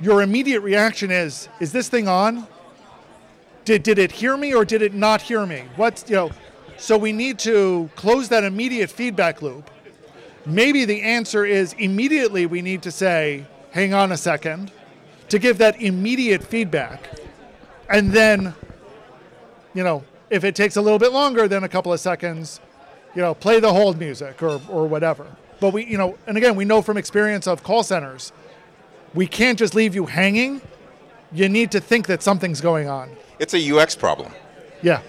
your 0.00 0.22
immediate 0.22 0.60
reaction 0.60 1.12
is 1.12 1.48
is 1.60 1.70
this 1.70 1.88
thing 1.88 2.08
on 2.08 2.48
did, 3.64 3.82
did 3.82 3.98
it 3.98 4.12
hear 4.12 4.36
me 4.36 4.54
or 4.54 4.64
did 4.64 4.82
it 4.82 4.94
not 4.94 5.22
hear 5.22 5.46
me 5.46 5.64
what's 5.76 6.08
you 6.08 6.16
know 6.16 6.30
so 6.76 6.96
we 6.96 7.12
need 7.12 7.38
to 7.38 7.88
close 7.96 8.28
that 8.28 8.44
immediate 8.44 8.90
feedback 8.90 9.42
loop 9.42 9.70
maybe 10.46 10.84
the 10.84 11.02
answer 11.02 11.44
is 11.44 11.72
immediately 11.74 12.46
we 12.46 12.62
need 12.62 12.82
to 12.82 12.90
say 12.90 13.46
hang 13.70 13.94
on 13.94 14.12
a 14.12 14.16
second 14.16 14.70
to 15.28 15.38
give 15.38 15.58
that 15.58 15.80
immediate 15.80 16.42
feedback 16.42 17.18
and 17.88 18.12
then 18.12 18.54
you 19.74 19.82
know 19.82 20.04
if 20.30 20.44
it 20.44 20.54
takes 20.54 20.76
a 20.76 20.82
little 20.82 20.98
bit 20.98 21.12
longer 21.12 21.46
than 21.46 21.64
a 21.64 21.68
couple 21.68 21.92
of 21.92 22.00
seconds 22.00 22.60
you 23.14 23.22
know 23.22 23.34
play 23.34 23.60
the 23.60 23.72
hold 23.72 23.98
music 23.98 24.42
or, 24.42 24.60
or 24.68 24.86
whatever 24.86 25.26
but 25.60 25.72
we 25.72 25.84
you 25.86 25.96
know 25.96 26.18
and 26.26 26.36
again 26.36 26.56
we 26.56 26.64
know 26.64 26.82
from 26.82 26.96
experience 26.96 27.46
of 27.46 27.62
call 27.62 27.82
centers 27.82 28.32
we 29.14 29.26
can't 29.26 29.58
just 29.58 29.74
leave 29.74 29.94
you 29.94 30.06
hanging. 30.06 30.60
You 31.32 31.48
need 31.48 31.70
to 31.72 31.80
think 31.80 32.06
that 32.06 32.22
something's 32.22 32.60
going 32.60 32.88
on. 32.88 33.10
It's 33.38 33.54
a 33.54 33.76
UX 33.78 33.94
problem. 33.94 34.32
Yeah. 34.82 35.02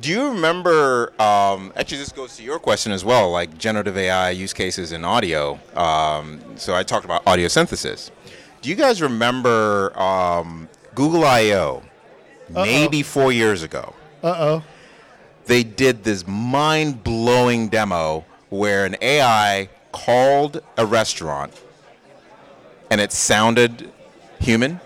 Do 0.00 0.10
you 0.10 0.30
remember? 0.30 1.12
Um, 1.20 1.72
actually, 1.76 1.98
this 1.98 2.10
goes 2.12 2.36
to 2.36 2.42
your 2.42 2.58
question 2.58 2.90
as 2.92 3.04
well, 3.04 3.30
like 3.30 3.56
generative 3.58 3.96
AI 3.96 4.30
use 4.30 4.52
cases 4.52 4.90
in 4.92 5.04
audio. 5.04 5.60
Um, 5.76 6.40
so 6.56 6.74
I 6.74 6.82
talked 6.82 7.04
about 7.04 7.22
audio 7.26 7.46
synthesis. 7.48 8.10
Do 8.62 8.68
you 8.68 8.74
guys 8.74 9.00
remember 9.00 9.96
um, 10.00 10.68
Google 10.94 11.24
I/O? 11.24 11.82
Maybe 12.50 13.02
four 13.02 13.32
years 13.32 13.62
ago, 13.62 13.94
Uh 14.22 14.34
oh. 14.38 14.64
they 15.46 15.62
did 15.62 16.04
this 16.04 16.26
mind-blowing 16.26 17.68
demo 17.68 18.26
where 18.50 18.84
an 18.84 18.96
AI 19.00 19.70
called 19.92 20.60
a 20.76 20.84
restaurant, 20.84 21.52
and 22.90 23.00
it 23.00 23.10
sounded 23.12 23.90
human. 24.38 24.80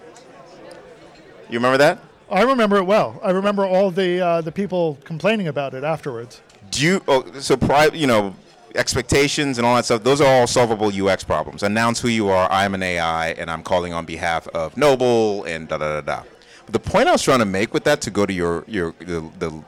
You 1.51 1.59
remember 1.59 1.79
that? 1.79 1.99
I 2.31 2.43
remember 2.43 2.77
it 2.77 2.85
well. 2.85 3.21
I 3.23 3.31
remember 3.31 3.65
all 3.65 3.91
the 3.91 4.21
uh, 4.21 4.41
the 4.41 4.53
people 4.53 4.99
complaining 5.05 5.49
about 5.49 5.75
it 5.75 5.85
afterwards. 5.85 6.41
do 6.71 6.85
you 6.85 7.03
oh, 7.07 7.25
so 7.41 7.57
pri- 7.57 7.91
you 7.95 8.07
know 8.07 8.35
expectations 8.75 9.57
and 9.59 9.67
all 9.67 9.75
that 9.77 9.87
stuff 9.87 10.03
those 10.03 10.21
are 10.21 10.27
all 10.41 10.47
solvable 10.47 10.89
ux 11.09 11.25
problems. 11.25 11.63
Announce 11.63 12.01
who 12.01 12.09
you 12.09 12.29
are. 12.29 12.51
I'm 12.51 12.75
an 12.75 12.83
ai 12.83 13.29
and 13.39 13.51
i'm 13.51 13.63
calling 13.63 13.93
on 13.95 14.05
behalf 14.05 14.47
of 14.49 14.77
noble 14.77 15.45
and 15.45 15.69
da 15.69 15.79
da 15.79 16.01
da 16.01 16.03
da. 16.03 16.23
The 16.67 16.81
point 16.81 17.09
i 17.09 17.13
was 17.13 17.23
trying 17.23 17.39
to 17.39 17.45
make 17.47 17.73
with 17.73 17.85
that 17.85 18.01
to 18.03 18.11
go 18.11 18.27
to 18.27 18.33
your 18.33 18.65
your 18.67 18.93
the, 18.99 19.21
the, 19.39 19.65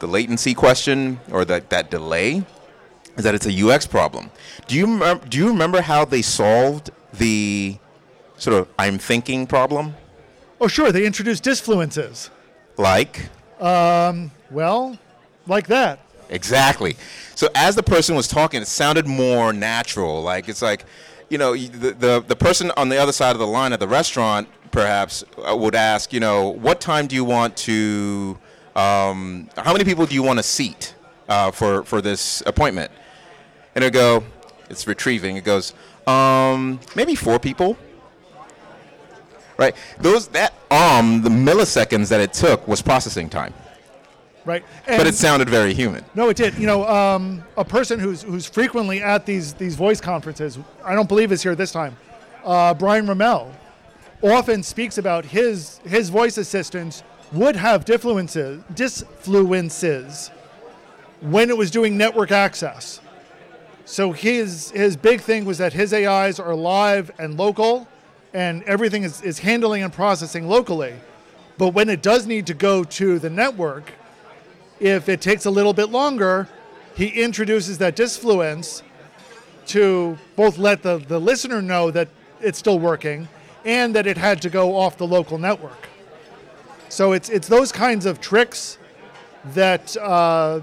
the 0.00 0.06
latency 0.06 0.54
question 0.54 1.18
or 1.32 1.44
that 1.46 1.70
that 1.70 1.90
delay 1.90 2.44
is 3.16 3.24
that 3.24 3.34
it's 3.34 3.46
a 3.46 3.68
ux 3.68 3.86
problem. 3.86 4.30
Do 4.68 4.76
you 4.76 4.86
do 5.28 5.38
you 5.38 5.48
remember 5.48 5.80
how 5.80 6.04
they 6.04 6.22
solved 6.22 6.90
the 7.14 7.78
sort 8.36 8.56
of 8.58 8.68
i'm 8.78 8.98
thinking 8.98 9.46
problem 9.46 9.94
Oh, 10.62 10.68
sure. 10.68 10.92
They 10.92 11.04
introduced 11.04 11.42
disfluences. 11.42 12.30
like 12.78 13.28
Well, 14.48 14.96
like 15.48 15.66
that. 15.66 15.98
Exactly. 16.28 16.96
So 17.34 17.48
as 17.56 17.74
the 17.74 17.82
person 17.82 18.14
was 18.14 18.28
talking, 18.28 18.62
it 18.62 18.68
sounded 18.68 19.08
more 19.08 19.52
natural. 19.52 20.22
Like 20.22 20.48
it's 20.48 20.62
like, 20.62 20.84
you 21.28 21.36
know, 21.36 21.56
the 21.56 21.90
the, 21.94 22.24
the 22.24 22.36
person 22.36 22.70
on 22.76 22.90
the 22.90 22.96
other 22.96 23.10
side 23.10 23.32
of 23.32 23.40
the 23.40 23.46
line 23.46 23.72
at 23.72 23.80
the 23.80 23.88
restaurant 23.88 24.46
perhaps 24.70 25.24
uh, 25.36 25.56
would 25.56 25.74
ask, 25.74 26.12
you 26.12 26.20
know, 26.20 26.50
what 26.50 26.80
time 26.80 27.08
do 27.08 27.16
you 27.16 27.24
want 27.24 27.56
to? 27.56 28.38
Um, 28.76 29.50
how 29.56 29.72
many 29.72 29.84
people 29.84 30.06
do 30.06 30.14
you 30.14 30.22
want 30.22 30.38
to 30.38 30.44
seat 30.44 30.94
uh, 31.28 31.50
for 31.50 31.82
for 31.82 32.00
this 32.00 32.40
appointment? 32.46 32.92
And 33.74 33.82
it 33.82 33.92
go, 33.92 34.22
it's 34.70 34.86
retrieving. 34.86 35.36
It 35.36 35.44
goes, 35.44 35.74
um, 36.06 36.78
maybe 36.94 37.16
four 37.16 37.40
people. 37.40 37.76
Right. 39.62 39.76
Those 40.00 40.26
that 40.28 40.52
um 40.72 41.22
the 41.22 41.30
milliseconds 41.30 42.08
that 42.08 42.20
it 42.20 42.32
took 42.32 42.66
was 42.66 42.82
processing 42.82 43.28
time, 43.28 43.54
Right. 44.44 44.64
but 44.86 45.06
it 45.06 45.14
sounded 45.14 45.48
very 45.48 45.72
human. 45.72 46.04
No, 46.16 46.28
it 46.30 46.36
did. 46.36 46.58
You 46.58 46.66
know, 46.66 46.84
um, 46.88 47.44
a 47.56 47.64
person 47.64 48.00
who's 48.00 48.22
who's 48.22 48.44
frequently 48.44 49.00
at 49.00 49.24
these 49.24 49.52
these 49.54 49.76
voice 49.76 50.00
conferences. 50.00 50.58
I 50.84 50.96
don't 50.96 51.08
believe 51.08 51.30
is 51.30 51.44
here 51.44 51.54
this 51.54 51.70
time. 51.70 51.96
Uh, 52.44 52.74
Brian 52.74 53.06
Ramel 53.06 53.52
often 54.20 54.64
speaks 54.64 54.98
about 54.98 55.24
his 55.26 55.78
his 55.84 56.08
voice 56.08 56.38
assistants 56.38 57.04
would 57.32 57.54
have 57.54 57.84
diffluences 57.84 58.62
disfluences 58.74 60.30
when 61.20 61.50
it 61.50 61.56
was 61.56 61.70
doing 61.70 61.96
network 61.96 62.32
access. 62.32 63.00
So 63.84 64.10
his 64.10 64.72
his 64.72 64.96
big 64.96 65.20
thing 65.20 65.44
was 65.44 65.58
that 65.58 65.72
his 65.72 65.92
AIs 65.94 66.40
are 66.40 66.56
live 66.56 67.12
and 67.20 67.38
local, 67.38 67.86
and 68.34 68.62
everything 68.64 69.02
is, 69.02 69.22
is 69.22 69.38
handling 69.38 69.82
and 69.82 69.92
processing 69.92 70.48
locally. 70.48 70.94
But 71.58 71.68
when 71.68 71.88
it 71.88 72.02
does 72.02 72.26
need 72.26 72.46
to 72.46 72.54
go 72.54 72.84
to 72.84 73.18
the 73.18 73.30
network, 73.30 73.92
if 74.80 75.08
it 75.08 75.20
takes 75.20 75.44
a 75.44 75.50
little 75.50 75.72
bit 75.72 75.90
longer, 75.90 76.48
he 76.96 77.08
introduces 77.08 77.78
that 77.78 77.96
disfluence 77.96 78.82
to 79.66 80.18
both 80.36 80.58
let 80.58 80.82
the, 80.82 80.98
the 80.98 81.18
listener 81.20 81.62
know 81.62 81.90
that 81.90 82.08
it's 82.40 82.58
still 82.58 82.78
working 82.78 83.28
and 83.64 83.94
that 83.94 84.06
it 84.06 84.16
had 84.16 84.42
to 84.42 84.50
go 84.50 84.76
off 84.76 84.96
the 84.96 85.06
local 85.06 85.38
network. 85.38 85.88
So 86.88 87.12
it's 87.12 87.28
it's 87.30 87.48
those 87.48 87.72
kinds 87.72 88.04
of 88.06 88.20
tricks 88.20 88.76
that 89.54 89.96
uh, 89.96 90.60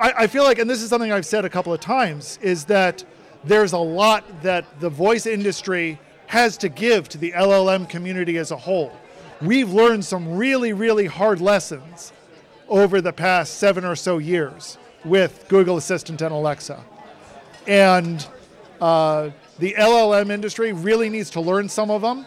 I, 0.00 0.12
I 0.18 0.26
feel 0.26 0.44
like, 0.44 0.58
and 0.58 0.70
this 0.70 0.82
is 0.82 0.88
something 0.88 1.12
I've 1.12 1.26
said 1.26 1.44
a 1.44 1.50
couple 1.50 1.72
of 1.72 1.80
times, 1.80 2.38
is 2.40 2.64
that 2.66 3.04
there's 3.44 3.72
a 3.72 3.78
lot 3.78 4.42
that 4.42 4.64
the 4.80 4.88
voice 4.88 5.26
industry 5.26 5.98
has 6.32 6.56
to 6.56 6.70
give 6.70 7.10
to 7.10 7.18
the 7.18 7.30
LLM 7.32 7.86
community 7.86 8.38
as 8.38 8.52
a 8.52 8.56
whole. 8.56 8.90
We've 9.42 9.70
learned 9.70 10.02
some 10.02 10.34
really, 10.34 10.72
really 10.72 11.04
hard 11.04 11.42
lessons 11.42 12.10
over 12.70 13.02
the 13.02 13.12
past 13.12 13.58
seven 13.58 13.84
or 13.84 13.94
so 13.94 14.16
years 14.16 14.78
with 15.04 15.44
Google 15.48 15.76
Assistant 15.76 16.22
and 16.22 16.32
Alexa. 16.32 16.82
And 17.66 18.26
uh, 18.80 19.28
the 19.58 19.74
LLM 19.74 20.30
industry 20.30 20.72
really 20.72 21.10
needs 21.10 21.28
to 21.32 21.40
learn 21.42 21.68
some 21.68 21.90
of 21.90 22.00
them. 22.00 22.24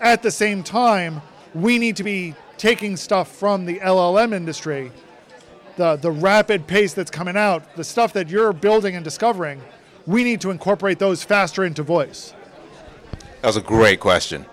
At 0.00 0.22
the 0.22 0.30
same 0.30 0.62
time, 0.62 1.20
we 1.52 1.78
need 1.78 1.96
to 1.96 2.04
be 2.04 2.34
taking 2.56 2.96
stuff 2.96 3.30
from 3.30 3.66
the 3.66 3.80
LLM 3.80 4.32
industry, 4.32 4.90
the, 5.76 5.96
the 5.96 6.10
rapid 6.10 6.66
pace 6.66 6.94
that's 6.94 7.10
coming 7.10 7.36
out, 7.36 7.76
the 7.76 7.84
stuff 7.84 8.14
that 8.14 8.30
you're 8.30 8.54
building 8.54 8.96
and 8.96 9.04
discovering, 9.04 9.60
we 10.06 10.24
need 10.24 10.40
to 10.40 10.50
incorporate 10.50 10.98
those 10.98 11.22
faster 11.22 11.66
into 11.66 11.82
voice. 11.82 12.32
That 13.46 13.50
was 13.50 13.58
a 13.58 13.60
great 13.60 14.00
question. 14.00 14.44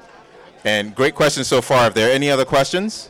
And 0.63 0.93
great 0.93 1.15
questions 1.15 1.47
so 1.47 1.63
far. 1.63 1.85
Are 1.85 1.89
there 1.89 2.09
are 2.09 2.11
any 2.11 2.29
other 2.29 2.45
questions? 2.45 3.09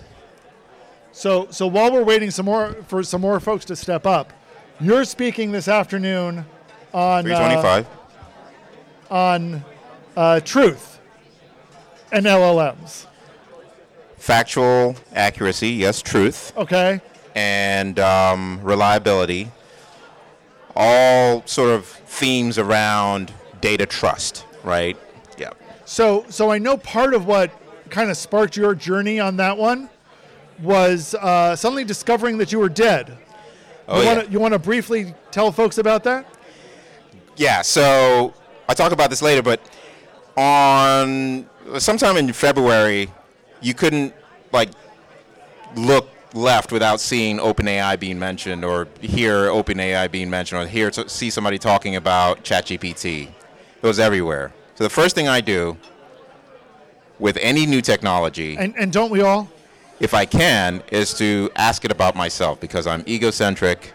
So, 1.11 1.47
so 1.49 1.67
while 1.67 1.91
we're 1.91 2.05
waiting 2.05 2.31
some 2.31 2.45
more 2.45 2.71
for 2.87 3.03
some 3.03 3.19
more 3.19 3.37
folks 3.41 3.65
to 3.65 3.75
step 3.75 4.05
up, 4.05 4.31
you're 4.79 5.03
speaking 5.03 5.51
this 5.51 5.67
afternoon 5.67 6.45
on 6.93 7.29
uh, 7.29 7.35
325. 7.35 7.87
on 9.11 9.65
uh, 10.15 10.39
truth 10.39 11.01
and 12.13 12.25
LLMs. 12.27 13.05
Factual 14.15 14.95
accuracy, 15.11 15.71
yes, 15.71 16.01
truth, 16.01 16.53
Okay, 16.55 17.01
and 17.35 17.99
um, 17.99 18.61
reliability. 18.63 19.51
All 20.77 21.45
sort 21.45 21.71
of 21.71 21.85
themes 21.87 22.57
around 22.57 23.33
data 23.59 23.85
trust, 23.85 24.45
right? 24.63 24.97
So 25.93 26.25
so 26.27 26.49
I 26.49 26.57
know 26.57 26.75
part 26.75 27.13
of 27.13 27.27
what 27.27 27.51
kind 27.91 28.09
of 28.09 28.17
sparked 28.17 28.57
your 28.57 28.73
journey 28.73 29.19
on 29.19 29.37
that 29.37 29.55
one 29.55 29.91
was 30.59 31.13
uh, 31.13 31.55
suddenly 31.55 31.83
discovering 31.83 32.39
that 32.39 32.51
you 32.51 32.57
were 32.57 32.67
dead. 32.67 33.15
Oh, 33.87 33.99
you 33.99 34.03
yeah. 34.03 34.15
want 34.15 34.25
to 34.25 34.31
you 34.31 34.39
want 34.39 34.53
to 34.53 34.59
briefly 34.59 35.13
tell 35.29 35.51
folks 35.51 35.77
about 35.77 36.03
that? 36.05 36.25
Yeah, 37.35 37.61
so 37.61 38.33
I'll 38.67 38.73
talk 38.73 38.91
about 38.91 39.11
this 39.11 39.21
later, 39.21 39.43
but 39.43 39.61
on 40.35 41.47
sometime 41.77 42.17
in 42.17 42.33
February, 42.33 43.11
you 43.61 43.75
couldn't 43.75 44.15
like 44.51 44.69
look 45.75 46.09
left 46.33 46.71
without 46.71 47.01
seeing 47.01 47.37
OpenAI 47.37 47.99
being 47.99 48.17
mentioned, 48.17 48.65
or 48.65 48.87
hear 48.99 49.45
OpenAI 49.45 50.09
being 50.09 50.31
mentioned, 50.31 50.59
or 50.59 50.65
hear 50.65 50.89
to 50.89 51.07
see 51.07 51.29
somebody 51.29 51.59
talking 51.59 51.95
about 51.95 52.43
ChatGPT. 52.43 53.27
It 53.27 53.85
was 53.85 53.99
everywhere. 53.99 54.53
So 54.75 54.83
the 54.83 54.89
first 54.89 55.15
thing 55.15 55.27
I 55.27 55.41
do 55.41 55.77
with 57.19 57.37
any 57.41 57.65
new 57.65 57.81
technology, 57.81 58.57
And 58.57 58.73
and 58.77 58.91
don't 58.91 59.11
we 59.11 59.21
all? 59.21 59.47
if 59.99 60.13
I 60.13 60.25
can, 60.25 60.81
is 60.91 61.13
to 61.15 61.49
ask 61.55 61.85
it 61.85 61.91
about 61.91 62.15
myself 62.15 62.59
because 62.59 62.87
I'm 62.87 63.03
egocentric. 63.07 63.93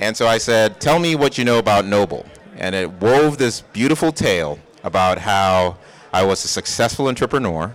And 0.00 0.16
so 0.16 0.26
I 0.26 0.38
said, 0.38 0.80
Tell 0.80 0.98
me 0.98 1.14
what 1.14 1.36
you 1.38 1.44
know 1.44 1.58
about 1.58 1.84
Noble. 1.84 2.24
And 2.56 2.74
it 2.74 2.90
wove 3.00 3.36
this 3.38 3.60
beautiful 3.60 4.10
tale 4.12 4.58
about 4.82 5.18
how 5.18 5.76
I 6.12 6.24
was 6.24 6.44
a 6.44 6.48
successful 6.48 7.08
entrepreneur. 7.08 7.74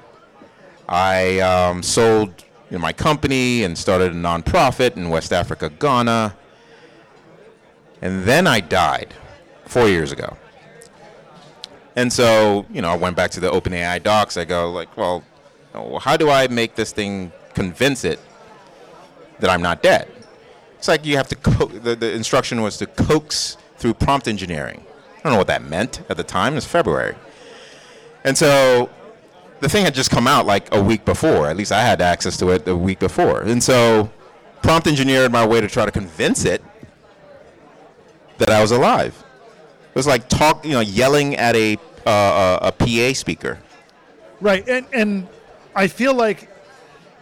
I 0.88 1.40
um, 1.42 1.84
sold 1.84 2.44
you 2.72 2.78
know, 2.78 2.82
my 2.82 2.94
company 2.94 3.64
and 3.64 3.78
started 3.78 4.12
a 4.14 4.16
nonprofit 4.16 4.96
in 4.96 5.10
West 5.10 5.32
Africa, 5.34 5.70
Ghana. 5.70 6.36
And 8.02 8.24
then 8.24 8.48
I 8.48 8.60
died 8.62 9.14
four 9.66 9.88
years 9.88 10.12
ago. 10.12 10.38
And 12.00 12.14
so, 12.14 12.66
you 12.72 12.82
know, 12.82 12.92
I 12.92 12.96
went 12.96 13.18
back 13.18 13.30
to 13.32 13.42
the 13.42 13.52
OpenAI 13.52 14.02
docs. 14.02 14.38
I 14.38 14.46
go, 14.46 14.72
like, 14.72 14.96
well, 14.96 15.22
how 16.00 16.16
do 16.16 16.30
I 16.30 16.48
make 16.48 16.76
this 16.76 16.94
thing 16.94 17.34
convince 17.54 18.06
it 18.06 18.22
that 19.42 19.50
I'm 19.50 19.62
not 19.62 19.84
dead? 19.84 20.10
It's 20.78 20.88
like 20.88 21.06
you 21.06 21.18
have 21.18 21.28
to, 21.28 21.36
co- 21.36 21.66
the, 21.66 21.98
the 21.98 22.14
instruction 22.14 22.62
was 22.62 22.78
to 22.78 22.86
coax 22.88 23.58
through 23.76 23.96
prompt 23.96 24.30
engineering. 24.30 24.86
I 25.18 25.24
don't 25.24 25.34
know 25.34 25.40
what 25.40 25.48
that 25.48 25.62
meant 25.62 26.00
at 26.10 26.16
the 26.16 26.24
time, 26.24 26.54
it 26.54 26.56
was 26.56 26.66
February. 26.66 27.16
And 28.24 28.38
so 28.38 28.90
the 29.60 29.68
thing 29.68 29.84
had 29.84 29.94
just 29.94 30.10
come 30.10 30.26
out 30.26 30.46
like 30.46 30.74
a 30.74 30.82
week 30.82 31.04
before, 31.04 31.48
at 31.48 31.58
least 31.58 31.74
I 31.74 31.82
had 31.82 32.00
access 32.00 32.38
to 32.38 32.52
it 32.52 32.66
a 32.66 32.78
week 32.78 33.00
before. 33.00 33.42
And 33.42 33.62
so 33.62 34.10
prompt 34.62 34.88
engineered 34.88 35.34
my 35.34 35.46
way 35.46 35.60
to 35.60 35.68
try 35.68 35.86
to 35.86 35.92
convince 35.92 36.46
it 36.46 36.64
that 38.38 38.52
I 38.52 38.62
was 38.62 38.72
alive. 38.72 39.22
It 39.90 39.96
was 39.96 40.08
like 40.08 40.30
talk, 40.30 40.64
you 40.64 40.72
know, 40.72 40.80
yelling 40.80 41.36
at 41.36 41.58
a, 41.58 41.78
uh, 42.06 42.60
a, 42.62 42.72
PA 42.72 43.14
speaker. 43.14 43.60
Right, 44.42 44.68
and 44.68 44.86
and 44.94 45.28
I 45.76 45.88
feel 45.88 46.14
like, 46.14 46.50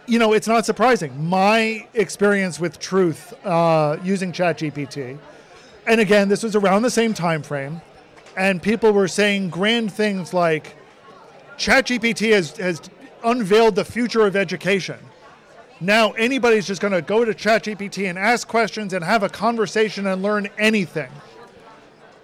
you 0.06 0.18
know, 0.18 0.32
it's 0.32 0.48
not 0.48 0.64
surprising. 0.64 1.28
My 1.28 1.86
experience 1.94 2.60
with 2.60 2.78
Truth 2.78 3.34
uh, 3.44 3.98
using 4.02 4.32
ChatGPT, 4.32 5.18
and 5.86 6.00
again, 6.00 6.28
this 6.28 6.42
was 6.42 6.56
around 6.56 6.82
the 6.82 6.90
same 6.90 7.14
time 7.14 7.42
frame, 7.42 7.80
and 8.36 8.62
people 8.62 8.92
were 8.92 9.08
saying 9.08 9.50
grand 9.50 9.92
things 9.92 10.32
like, 10.32 10.76
ChatGPT 11.56 12.32
has 12.32 12.56
has 12.56 12.80
unveiled 13.24 13.74
the 13.74 13.84
future 13.84 14.26
of 14.26 14.36
education. 14.36 14.98
Now 15.80 16.12
anybody's 16.12 16.66
just 16.66 16.80
going 16.80 16.92
to 16.92 17.02
go 17.02 17.24
to 17.24 17.32
ChatGPT 17.32 18.08
and 18.08 18.18
ask 18.18 18.48
questions 18.48 18.92
and 18.92 19.04
have 19.04 19.22
a 19.22 19.28
conversation 19.28 20.06
and 20.06 20.22
learn 20.22 20.48
anything. 20.58 21.10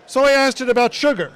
So 0.06 0.24
I 0.24 0.32
asked 0.32 0.60
it 0.60 0.68
about 0.68 0.92
sugar. 0.92 1.32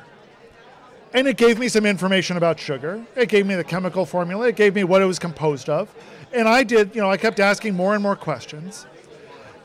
And 1.14 1.26
it 1.26 1.36
gave 1.36 1.58
me 1.58 1.68
some 1.68 1.86
information 1.86 2.36
about 2.36 2.60
sugar. 2.60 3.02
It 3.16 3.28
gave 3.28 3.46
me 3.46 3.54
the 3.54 3.64
chemical 3.64 4.04
formula. 4.04 4.48
It 4.48 4.56
gave 4.56 4.74
me 4.74 4.84
what 4.84 5.00
it 5.00 5.06
was 5.06 5.18
composed 5.18 5.68
of. 5.70 5.88
And 6.32 6.46
I 6.46 6.62
did, 6.64 6.94
you 6.94 7.00
know, 7.00 7.10
I 7.10 7.16
kept 7.16 7.40
asking 7.40 7.74
more 7.74 7.94
and 7.94 8.02
more 8.02 8.16
questions. 8.16 8.86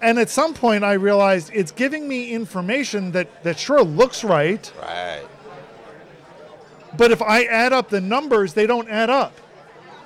And 0.01 0.17
at 0.19 0.29
some 0.29 0.53
point, 0.53 0.84
I 0.84 0.93
realized 0.93 1.51
it's 1.53 1.71
giving 1.71 2.08
me 2.08 2.32
information 2.32 3.12
that, 3.12 3.43
that 3.43 3.58
sure 3.60 3.82
looks 3.84 4.23
right, 4.23 4.71
Right. 4.82 5.23
but 6.97 7.12
if 7.12 7.21
I 7.21 7.43
add 7.43 7.71
up 7.73 7.89
the 7.89 8.01
numbers, 8.01 8.53
they 8.53 8.67
don't 8.67 8.89
add 8.89 9.10
up. 9.10 9.34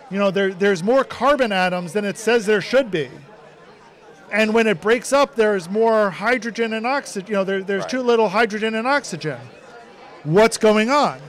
You 0.10 0.18
know, 0.20 0.32
there, 0.32 0.54
there's 0.54 0.84
more 0.84 1.04
carbon 1.04 1.52
atoms 1.52 1.94
than 1.94 2.06
it 2.06 2.18
says 2.18 2.46
there 2.46 2.62
should 2.62 2.90
be. 2.92 3.10
And 4.32 4.54
when 4.54 4.68
it 4.68 4.82
breaks 4.82 5.12
up, 5.14 5.36
there's 5.36 5.70
more 5.70 6.10
hydrogen 6.12 6.74
and 6.74 6.86
oxygen. 6.86 7.28
You 7.30 7.34
know, 7.38 7.44
there, 7.44 7.64
there's 7.64 7.82
Right. 7.84 7.90
too 7.90 8.02
little 8.02 8.30
hydrogen 8.30 8.76
and 8.76 8.88
oxygen. 8.88 9.40
What's 10.24 10.58
going 10.58 10.90
on? 10.90 11.20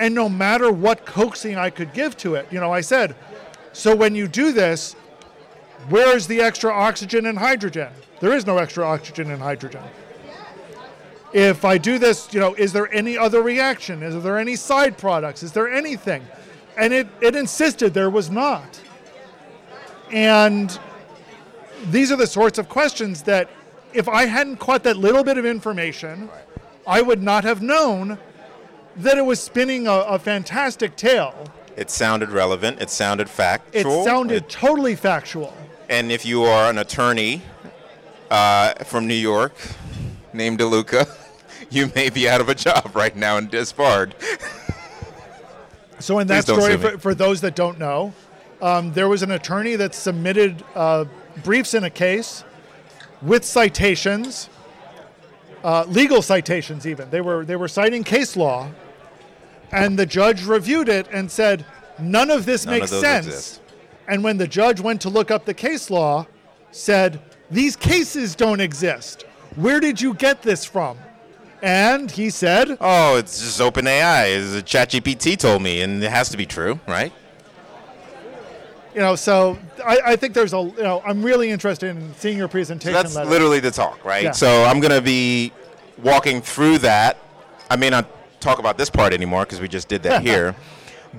And 0.00 0.14
no 0.14 0.30
matter 0.30 0.72
what 0.72 1.04
coaxing 1.04 1.58
I 1.58 1.68
could 1.68 1.92
give 1.92 2.16
to 2.18 2.34
it, 2.34 2.48
you 2.50 2.58
know, 2.58 2.72
I 2.72 2.80
said, 2.80 3.14
so 3.74 3.94
when 3.94 4.14
you 4.14 4.28
do 4.28 4.50
this, 4.50 4.94
where's 5.90 6.26
the 6.26 6.40
extra 6.40 6.72
oxygen 6.72 7.26
and 7.26 7.38
hydrogen? 7.38 7.92
There 8.18 8.34
is 8.34 8.46
no 8.46 8.56
extra 8.56 8.82
oxygen 8.82 9.30
and 9.30 9.42
hydrogen. 9.42 9.82
If 11.34 11.66
I 11.66 11.76
do 11.76 11.98
this, 11.98 12.32
you 12.32 12.40
know, 12.40 12.54
is 12.54 12.72
there 12.72 12.90
any 12.94 13.18
other 13.18 13.42
reaction? 13.42 14.02
Is 14.02 14.20
there 14.22 14.38
any 14.38 14.56
side 14.56 14.96
products? 14.96 15.42
Is 15.42 15.52
there 15.52 15.70
anything? 15.70 16.26
And 16.78 16.94
it, 16.94 17.06
it 17.20 17.36
insisted 17.36 17.92
there 17.92 18.08
was 18.08 18.30
not. 18.30 18.80
And 20.10 20.76
these 21.90 22.10
are 22.10 22.16
the 22.16 22.26
sorts 22.26 22.58
of 22.58 22.70
questions 22.70 23.22
that 23.24 23.50
if 23.92 24.08
I 24.08 24.24
hadn't 24.24 24.56
caught 24.56 24.82
that 24.84 24.96
little 24.96 25.24
bit 25.24 25.36
of 25.36 25.44
information, 25.44 26.30
I 26.86 27.02
would 27.02 27.22
not 27.22 27.44
have 27.44 27.60
known 27.60 28.18
that 28.96 29.18
it 29.18 29.24
was 29.24 29.40
spinning 29.40 29.86
a, 29.86 29.92
a 29.92 30.18
fantastic 30.18 30.96
tale. 30.96 31.34
It 31.76 31.90
sounded 31.90 32.30
relevant. 32.30 32.80
It 32.80 32.90
sounded 32.90 33.28
factual. 33.30 34.00
It 34.02 34.04
sounded 34.04 34.48
totally 34.48 34.96
factual. 34.96 35.54
and 35.88 36.12
if 36.12 36.24
you 36.26 36.44
are 36.44 36.68
an 36.70 36.78
attorney 36.78 37.42
uh, 38.30 38.74
from 38.84 39.06
New 39.06 39.14
York 39.14 39.54
named 40.32 40.58
DeLuca, 40.58 41.08
you 41.70 41.90
may 41.94 42.10
be 42.10 42.28
out 42.28 42.40
of 42.40 42.48
a 42.48 42.54
job 42.54 42.90
right 42.94 43.16
now 43.16 43.36
and 43.38 43.50
disbarred. 43.50 44.14
So 46.00 46.18
in 46.18 46.26
that 46.28 46.44
story, 46.44 46.78
for, 46.78 46.96
for 46.98 47.14
those 47.14 47.42
that 47.42 47.54
don't 47.54 47.78
know, 47.78 48.14
um, 48.62 48.90
there 48.94 49.06
was 49.06 49.22
an 49.22 49.32
attorney 49.32 49.76
that 49.76 49.94
submitted 49.94 50.64
uh, 50.74 51.04
briefs 51.44 51.74
in 51.74 51.84
a 51.84 51.90
case 51.90 52.42
with 53.20 53.44
citations, 53.44 54.48
uh, 55.64 55.84
legal 55.88 56.22
citations 56.22 56.86
even. 56.86 57.10
They 57.10 57.20
were 57.20 57.44
they 57.44 57.56
were 57.56 57.68
citing 57.68 58.04
case 58.04 58.36
law, 58.36 58.70
and 59.72 59.98
the 59.98 60.06
judge 60.06 60.44
reviewed 60.44 60.88
it 60.88 61.06
and 61.12 61.30
said 61.30 61.64
none 61.98 62.30
of 62.30 62.46
this 62.46 62.64
None 62.66 62.78
makes 62.78 62.90
those 62.90 63.00
sense. 63.02 63.26
exist. 63.26 63.60
And 64.08 64.24
when 64.24 64.38
the 64.38 64.48
judge 64.48 64.80
went 64.80 65.00
to 65.02 65.08
look 65.08 65.30
up 65.30 65.44
the 65.44 65.54
case 65.54 65.90
law, 65.90 66.26
said 66.72 67.20
these 67.50 67.76
cases 67.76 68.34
don't 68.34 68.60
exist. 68.60 69.24
Where 69.56 69.80
did 69.80 70.00
you 70.00 70.14
get 70.14 70.42
this 70.42 70.64
from? 70.64 70.98
And 71.62 72.10
he 72.10 72.30
said, 72.30 72.78
Oh, 72.80 73.16
it's 73.16 73.38
just 73.40 73.60
OpenAI. 73.60 74.36
It's 74.36 74.54
a 74.56 74.62
ChatGPT 74.62 75.36
told 75.36 75.60
me, 75.62 75.82
and 75.82 76.02
it 76.02 76.10
has 76.10 76.30
to 76.30 76.36
be 76.36 76.46
true, 76.46 76.80
right? 76.88 77.12
You 78.94 79.00
know, 79.00 79.16
so 79.16 79.58
I, 79.84 79.98
I 80.04 80.16
think 80.16 80.34
there's 80.34 80.52
a, 80.52 80.60
you 80.60 80.82
know, 80.82 81.02
I'm 81.04 81.22
really 81.22 81.50
interested 81.50 81.90
in 81.90 82.14
seeing 82.14 82.36
your 82.36 82.48
presentation. 82.48 82.92
That's 82.92 83.14
letter. 83.14 83.30
literally 83.30 83.60
the 83.60 83.70
talk, 83.70 84.04
right? 84.04 84.24
Yeah. 84.24 84.30
So 84.32 84.64
I'm 84.64 84.80
going 84.80 84.92
to 84.92 85.02
be 85.02 85.52
walking 86.02 86.40
through 86.40 86.78
that. 86.78 87.16
I 87.70 87.76
may 87.76 87.90
not 87.90 88.06
talk 88.40 88.58
about 88.58 88.78
this 88.78 88.90
part 88.90 89.12
anymore 89.12 89.44
because 89.44 89.60
we 89.60 89.68
just 89.68 89.88
did 89.88 90.02
that 90.02 90.22
here. 90.30 90.56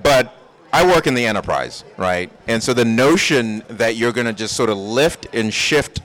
But 0.02 0.34
I 0.72 0.86
work 0.86 1.06
in 1.06 1.14
the 1.14 1.26
enterprise, 1.26 1.84
right? 1.96 2.30
And 2.46 2.62
so 2.62 2.72
the 2.72 2.84
notion 2.84 3.62
that 3.68 3.96
you're 3.96 4.12
going 4.12 4.26
to 4.26 4.32
just 4.32 4.56
sort 4.56 4.70
of 4.70 4.78
lift 4.78 5.26
and 5.34 5.52
shift 5.52 6.00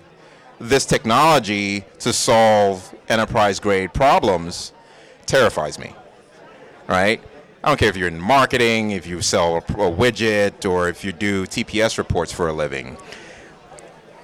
this 0.59 0.85
technology 0.85 1.85
to 1.99 2.11
solve 2.11 2.93
enterprise 3.09 3.59
grade 3.59 3.93
problems 3.93 4.73
terrifies 5.25 5.77
me, 5.79 5.93
right? 6.87 7.21
I 7.63 7.69
don't 7.69 7.77
care 7.77 7.89
if 7.89 7.97
you're 7.97 8.07
in 8.07 8.19
marketing, 8.19 8.91
if 8.91 9.07
you 9.07 9.21
sell 9.21 9.55
a, 9.55 9.57
a 9.57 9.91
widget, 9.91 10.69
or 10.69 10.89
if 10.89 11.03
you 11.03 11.11
do 11.11 11.45
TPS 11.45 11.97
reports 11.97 12.31
for 12.31 12.47
a 12.47 12.53
living. 12.53 12.97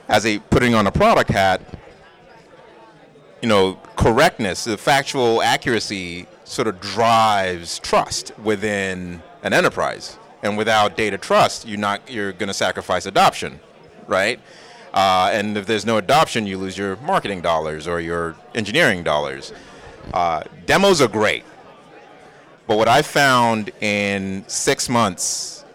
As 0.08 0.26
a 0.26 0.39
putting 0.39 0.76
on 0.76 0.86
a 0.86 0.91
product 0.91 1.32
hat, 1.32 1.62
you 3.41 3.50
know, 3.50 3.76
correctness, 3.96 4.63
the 4.63 4.78
factual 4.78 5.41
accuracy 5.41 6.28
sort 6.46 6.67
of 6.67 6.80
drives 6.80 7.80
trust 7.80 8.38
within 8.39 9.22
an 9.41 9.54
enterprise. 9.54 10.17
And 10.43 10.58
without 10.58 10.96
data 10.96 11.17
trust, 11.17 11.67
you're 11.67 11.80
not 11.80 12.10
you're 12.10 12.34
going 12.34 12.48
to 12.48 12.54
sacrifice 12.54 13.06
adoption, 13.06 13.60
right? 14.08 14.39
Uh, 14.93 15.30
and 15.34 15.58
if 15.58 15.65
there's 15.65 15.86
no 15.86 15.98
adoption, 15.98 16.46
you 16.46 16.58
lose 16.58 16.78
your 16.78 16.98
marketing 16.98 17.41
dollars 17.41 17.88
or 17.88 18.00
your 18.00 18.36
engineering 18.54 19.04
dollars. 19.04 19.52
Uh, 20.13 20.43
demos 20.65 21.02
are 21.02 21.08
great, 21.08 21.43
but 22.67 22.78
what 22.78 22.88
I 22.88 23.02
found 23.02 23.71
in 23.82 24.45
six 24.47 24.88
months 24.88 25.65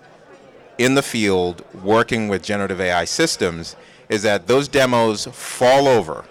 in 0.79 0.95
the 0.95 1.03
field 1.03 1.65
working 1.83 2.29
with 2.29 2.43
generative 2.43 2.81
AI 2.81 3.05
systems 3.05 3.77
is 4.09 4.23
that 4.23 4.47
those 4.47 4.69
demos 4.69 5.27
fall 5.27 5.87
over, 5.87 6.25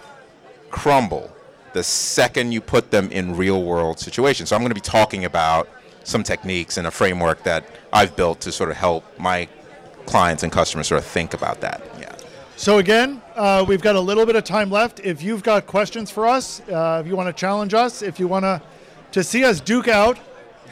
crumble, 0.72 1.32
the 1.74 1.84
second 1.84 2.52
you 2.52 2.62
put 2.62 2.90
them 2.90 3.12
in 3.12 3.36
real 3.36 3.64
world 3.64 4.00
situations. 4.00 4.50
So 4.50 4.56
I'm 4.56 4.62
going 4.62 4.70
to 4.70 4.76
be 4.76 4.82
talking 4.82 5.26
about 5.26 5.70
some 6.04 6.24
techniques 6.24 6.78
and 6.78 6.88
a 6.88 6.92
framework 6.92 7.44
that 7.44 7.66
I've 7.94 8.16
built 8.16 8.40
to 8.42 8.52
sort 8.52 8.72
of 8.72 8.78
help 8.78 9.04
my 9.20 9.48
clients 10.06 10.44
and 10.44 10.52
customers 10.52 10.88
sort 10.88 11.00
of 11.00 11.06
think 11.06 11.34
about 11.34 11.62
that. 11.62 11.84
Yeah. 12.00 12.16
So 12.56 12.80
again, 12.80 13.22
uh, 13.36 13.64
we've 13.68 13.82
got 13.82 13.96
a 13.96 14.00
little 14.00 14.26
bit 14.26 14.36
of 14.36 14.44
time 14.44 14.72
left. 14.72 15.02
If 15.02 15.22
you've 15.22 15.44
got 15.44 15.68
questions 15.68 16.10
for 16.10 16.26
us, 16.26 16.62
uh, 16.62 17.02
if 17.04 17.08
you 17.08 17.16
want 17.16 17.28
to 17.28 17.40
challenge 17.40 17.74
us, 17.76 18.02
if 18.02 18.20
you 18.20 18.28
want 18.28 18.44
to 18.44 18.62
to 19.12 19.24
see 19.24 19.46
us 19.46 19.62
duke 19.62 19.88
out 19.88 20.20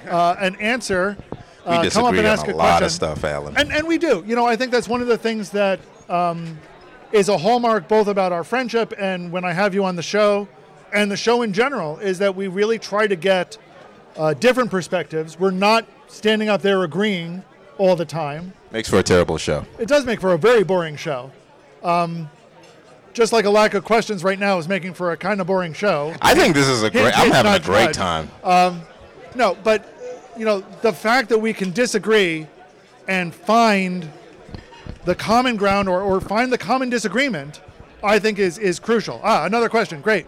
uh, 0.07 0.35
an 0.39 0.55
answer, 0.57 1.17
We 1.21 1.37
uh, 1.37 1.41
come 1.65 1.75
up 1.75 1.83
disagree 1.83 2.19
and 2.19 2.27
on 2.27 2.33
ask 2.33 2.47
a, 2.47 2.51
a, 2.51 2.55
lot 2.55 2.65
question. 2.77 2.85
of 2.85 2.91
stuff, 2.91 3.23
Allen. 3.23 3.55
And 3.57 3.71
and 3.71 3.87
we 3.87 3.97
do. 3.97 4.23
You 4.25 4.35
know, 4.35 4.45
I 4.45 4.55
think 4.55 4.71
that's 4.71 4.87
one 4.87 5.01
of 5.01 5.07
the 5.07 5.17
things 5.17 5.49
that 5.51 5.79
um, 6.09 6.59
is 7.11 7.29
a 7.29 7.37
hallmark 7.37 7.87
both 7.87 8.07
about 8.07 8.31
our 8.31 8.43
friendship 8.43 8.93
and 8.97 9.31
when 9.31 9.45
I 9.45 9.53
have 9.53 9.73
you 9.73 9.83
on 9.85 9.95
the 9.95 10.03
show, 10.03 10.47
and 10.93 11.11
the 11.11 11.17
show 11.17 11.41
in 11.41 11.53
general 11.53 11.97
is 11.99 12.19
that 12.19 12.35
we 12.35 12.47
really 12.47 12.79
try 12.79 13.07
to 13.07 13.15
get 13.15 13.57
uh, 14.17 14.33
different 14.33 14.71
perspectives. 14.71 15.39
We're 15.39 15.51
not 15.51 15.85
standing 16.07 16.49
up 16.49 16.61
there 16.61 16.83
agreeing 16.83 17.43
all 17.77 17.95
the 17.95 18.05
time. 18.05 18.53
Makes 18.71 18.89
for 18.89 18.99
a 18.99 19.03
terrible 19.03 19.37
show. 19.37 19.65
It 19.79 19.87
does 19.87 20.05
make 20.05 20.21
for 20.21 20.33
a 20.33 20.37
very 20.37 20.63
boring 20.63 20.95
show. 20.95 21.31
Um, 21.83 22.29
just 23.13 23.31
like 23.31 23.45
a 23.45 23.49
lack 23.49 23.73
of 23.73 23.83
questions 23.85 24.23
right 24.23 24.37
now 24.37 24.57
is 24.57 24.67
making 24.67 24.93
for 24.93 25.11
a 25.11 25.17
kind 25.17 25.39
of 25.39 25.47
boring 25.47 25.73
show. 25.73 26.13
I 26.21 26.35
think 26.35 26.53
this 26.53 26.67
is 26.67 26.83
a 26.83 26.91
great. 26.91 27.17
I'm 27.17 27.31
having 27.31 27.53
a 27.53 27.59
great 27.59 27.85
nudge. 27.85 27.95
time. 27.95 28.29
No, 29.35 29.57
but 29.63 29.94
you 30.37 30.45
know 30.45 30.63
the 30.81 30.93
fact 30.93 31.29
that 31.29 31.39
we 31.39 31.53
can 31.53 31.71
disagree 31.71 32.47
and 33.07 33.33
find 33.33 34.09
the 35.05 35.15
common 35.15 35.55
ground 35.55 35.87
or, 35.87 36.01
or 36.01 36.19
find 36.19 36.51
the 36.51 36.57
common 36.57 36.89
disagreement, 36.89 37.61
I 38.03 38.19
think 38.19 38.39
is 38.39 38.57
is 38.57 38.79
crucial. 38.79 39.21
Ah, 39.23 39.45
another 39.45 39.69
question. 39.69 40.01
Great. 40.01 40.25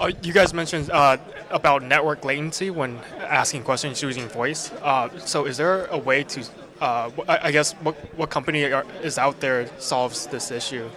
Uh, 0.00 0.10
you 0.22 0.32
guys 0.32 0.52
mentioned 0.52 0.90
uh, 0.90 1.16
about 1.50 1.82
network 1.82 2.24
latency 2.24 2.70
when 2.70 2.98
asking 3.20 3.62
questions 3.62 4.02
using 4.02 4.26
voice. 4.28 4.72
Uh, 4.82 5.08
so, 5.18 5.44
is 5.44 5.56
there 5.56 5.86
a 5.86 5.98
way 5.98 6.24
to, 6.24 6.40
uh, 6.80 7.10
I 7.28 7.38
I 7.48 7.52
guess, 7.52 7.72
what, 7.74 7.94
what 8.16 8.28
company 8.30 8.64
are, 8.64 8.84
is 9.02 9.16
out 9.16 9.38
there 9.38 9.68
solves 9.78 10.26
this 10.26 10.50
issue? 10.50 10.88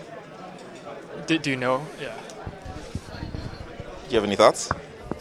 Do, 1.27 1.37
do 1.37 1.51
you 1.51 1.55
know? 1.55 1.85
Yeah. 2.01 2.15
Do 3.13 4.09
you 4.09 4.15
have 4.15 4.23
any 4.23 4.35
thoughts? 4.35 4.71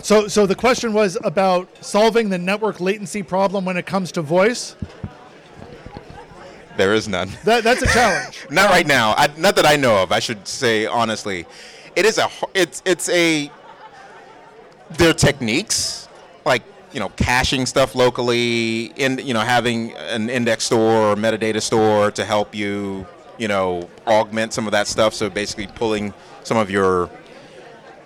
So 0.02 0.28
so 0.28 0.46
the 0.46 0.54
question 0.54 0.92
was 0.92 1.16
about 1.24 1.68
solving 1.84 2.28
the 2.28 2.38
network 2.38 2.80
latency 2.80 3.22
problem 3.22 3.64
when 3.64 3.76
it 3.76 3.86
comes 3.86 4.12
to 4.12 4.22
voice. 4.22 4.76
There 6.76 6.92
is 6.92 7.08
none. 7.08 7.30
That 7.44 7.62
that's 7.64 7.82
a 7.82 7.86
challenge. 7.86 8.46
Not 8.50 8.70
right 8.70 8.86
now. 8.86 9.14
I, 9.16 9.28
not 9.36 9.56
that 9.56 9.66
I 9.66 9.76
know 9.76 10.02
of. 10.02 10.10
I 10.10 10.18
should 10.18 10.46
say 10.46 10.86
honestly, 10.86 11.46
it 11.94 12.04
is 12.04 12.18
a. 12.18 12.28
It's 12.52 12.82
it's 12.84 13.08
a. 13.08 13.50
There 14.90 15.10
are 15.10 15.14
techniques 15.14 16.08
like 16.44 16.62
you 16.92 17.00
know 17.00 17.10
caching 17.10 17.64
stuff 17.66 17.94
locally, 17.94 18.86
in 18.96 19.18
you 19.18 19.34
know 19.34 19.40
having 19.40 19.92
an 19.92 20.28
index 20.28 20.64
store 20.64 21.12
or 21.12 21.16
metadata 21.16 21.62
store 21.62 22.10
to 22.12 22.24
help 22.24 22.54
you 22.54 23.06
you 23.38 23.48
know 23.48 23.88
augment 24.06 24.52
some 24.52 24.66
of 24.66 24.72
that 24.72 24.88
stuff. 24.88 25.14
So 25.14 25.30
basically 25.30 25.68
pulling 25.68 26.12
some 26.42 26.56
of 26.56 26.70
your 26.70 27.08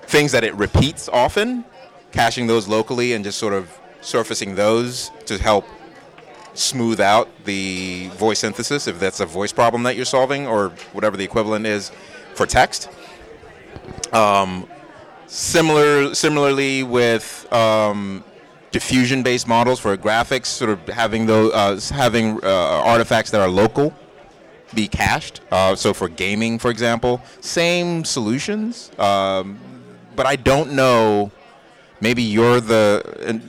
things 0.03 0.33
that 0.33 0.45
it 0.45 0.55
repeats 0.55 1.09
often, 1.09 1.64
caching 2.12 2.47
those 2.47 2.68
locally, 2.68 3.12
and 3.12 3.25
just 3.25 3.38
sort 3.38 3.53
of 3.53 3.79
surfacing 4.01 4.55
those 4.55 5.11
to 5.27 5.38
help 5.38 5.64
smooth 6.55 7.01
out 7.01 7.29
the 7.44 8.09
voice 8.14 8.40
synthesis 8.40 8.88
if 8.88 8.99
that's 8.99 9.21
a 9.21 9.27
voice 9.27 9.53
problem 9.53 9.85
that 9.85 9.94
you're 9.94 10.05
solving 10.05 10.47
or 10.47 10.71
whatever 10.92 11.16
the 11.16 11.25
equivalent 11.25 11.66
is 11.66 11.92
for 12.35 12.47
text. 12.47 12.90
Um, 14.12 14.66
similar, 15.27 16.14
similarly 16.14 16.83
with 16.83 17.47
um, 17.53 18.25
diffusion-based 18.73 19.47
models 19.47 19.79
for 19.79 19.97
graphics, 19.97 20.47
sort 20.47 20.71
of 20.71 20.87
having 20.88 21.27
those 21.27 21.53
uh, 21.53 21.94
having 21.94 22.42
uh, 22.42 22.83
artifacts 22.85 23.31
that 23.31 23.40
are 23.40 23.49
local 23.49 23.94
be 24.75 24.88
cached. 24.88 25.40
Uh, 25.51 25.75
so 25.75 25.94
for 25.94 26.09
gaming, 26.09 26.59
for 26.59 26.71
example, 26.71 27.23
same 27.40 28.05
solutions, 28.05 28.90
um, 28.99 29.59
but 30.16 30.27
I 30.27 30.37
don't 30.37 30.73
know. 30.73 31.31
Maybe 32.01 32.23
you're 32.23 32.61
the 32.61 33.43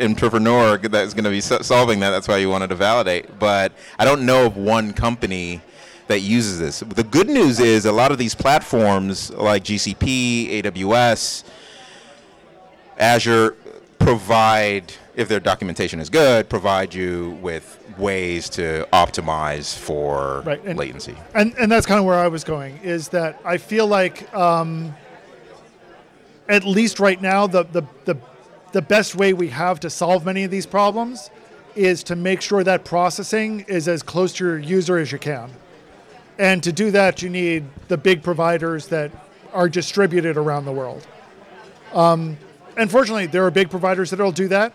entrepreneur 0.00 0.76
that's 0.78 1.14
going 1.14 1.24
to 1.24 1.30
be 1.30 1.40
solving 1.40 2.00
that. 2.00 2.10
That's 2.10 2.26
why 2.28 2.38
you 2.38 2.48
wanted 2.48 2.68
to 2.68 2.74
validate. 2.74 3.38
But 3.38 3.72
I 3.98 4.04
don't 4.04 4.26
know 4.26 4.46
of 4.46 4.56
one 4.56 4.92
company 4.92 5.60
that 6.08 6.20
uses 6.20 6.58
this. 6.58 6.80
The 6.80 7.04
good 7.04 7.28
news 7.28 7.60
is 7.60 7.86
a 7.86 7.92
lot 7.92 8.10
of 8.10 8.18
these 8.18 8.34
platforms 8.34 9.30
like 9.30 9.62
GCP, 9.64 10.62
AWS, 10.62 11.44
Azure 12.98 13.56
provide, 13.98 14.92
if 15.14 15.28
their 15.28 15.40
documentation 15.40 16.00
is 16.00 16.10
good, 16.10 16.48
provide 16.48 16.92
you 16.92 17.38
with 17.40 17.78
ways 17.98 18.48
to 18.50 18.86
optimize 18.92 19.76
for 19.76 20.42
Right, 20.44 20.62
and- 20.64 20.78
latency. 20.78 21.14
and 21.34 21.54
and 21.58 21.70
that's 21.70 21.86
kind 21.86 21.98
of 22.00 22.04
where 22.06 22.18
I 22.18 22.26
was 22.28 22.42
going 22.42 22.78
is 22.82 23.08
that 23.08 23.38
I 23.44 23.58
feel 23.58 23.86
like 23.86 24.32
um, 24.34 24.94
at 26.48 26.64
least 26.64 27.00
right 27.00 27.20
now 27.20 27.46
the, 27.46 27.64
the 27.64 27.82
the 28.04 28.16
the 28.72 28.82
best 28.82 29.14
way 29.14 29.32
we 29.32 29.48
have 29.48 29.80
to 29.80 29.90
solve 29.90 30.24
many 30.24 30.44
of 30.44 30.50
these 30.50 30.66
problems 30.66 31.30
is 31.74 32.02
to 32.04 32.16
make 32.16 32.40
sure 32.40 32.64
that 32.64 32.84
processing 32.84 33.60
is 33.68 33.86
as 33.86 34.02
close 34.02 34.32
to 34.34 34.44
your 34.44 34.58
user 34.58 34.98
as 34.98 35.12
you 35.12 35.18
can. 35.18 35.50
And 36.38 36.62
to 36.62 36.72
do 36.72 36.90
that, 36.90 37.22
you 37.22 37.28
need 37.28 37.64
the 37.88 37.96
big 37.96 38.22
providers 38.22 38.88
that 38.88 39.10
are 39.52 39.68
distributed 39.68 40.36
around 40.36 40.64
the 40.64 40.72
world. 40.72 41.06
Um, 41.92 42.38
unfortunately, 42.76 43.26
there 43.26 43.44
are 43.44 43.50
big 43.50 43.70
providers 43.70 44.10
that 44.10 44.18
will 44.18 44.32
do 44.32 44.48
that, 44.48 44.72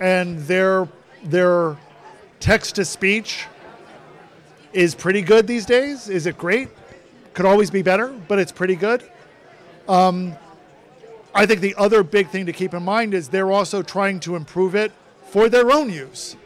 and 0.00 0.38
their 0.40 0.88
their 1.24 1.76
text 2.40 2.76
to 2.76 2.84
speech 2.84 3.46
is 4.72 4.94
pretty 4.94 5.22
good 5.22 5.46
these 5.46 5.66
days. 5.66 6.08
Is 6.08 6.26
it 6.26 6.36
great? 6.36 6.68
Could 7.34 7.46
always 7.46 7.70
be 7.70 7.82
better, 7.82 8.08
but 8.28 8.38
it's 8.38 8.52
pretty 8.52 8.76
good. 8.76 9.08
Um, 9.88 10.36
I 11.34 11.46
think 11.46 11.60
the 11.60 11.74
other 11.76 12.02
big 12.02 12.28
thing 12.28 12.46
to 12.46 12.52
keep 12.52 12.74
in 12.74 12.82
mind 12.82 13.14
is 13.14 13.28
they're 13.28 13.52
also 13.52 13.82
trying 13.82 14.20
to 14.20 14.34
improve 14.34 14.74
it 14.74 14.92
for 15.26 15.48
their 15.48 15.70
own 15.70 15.90
use. 15.90 16.36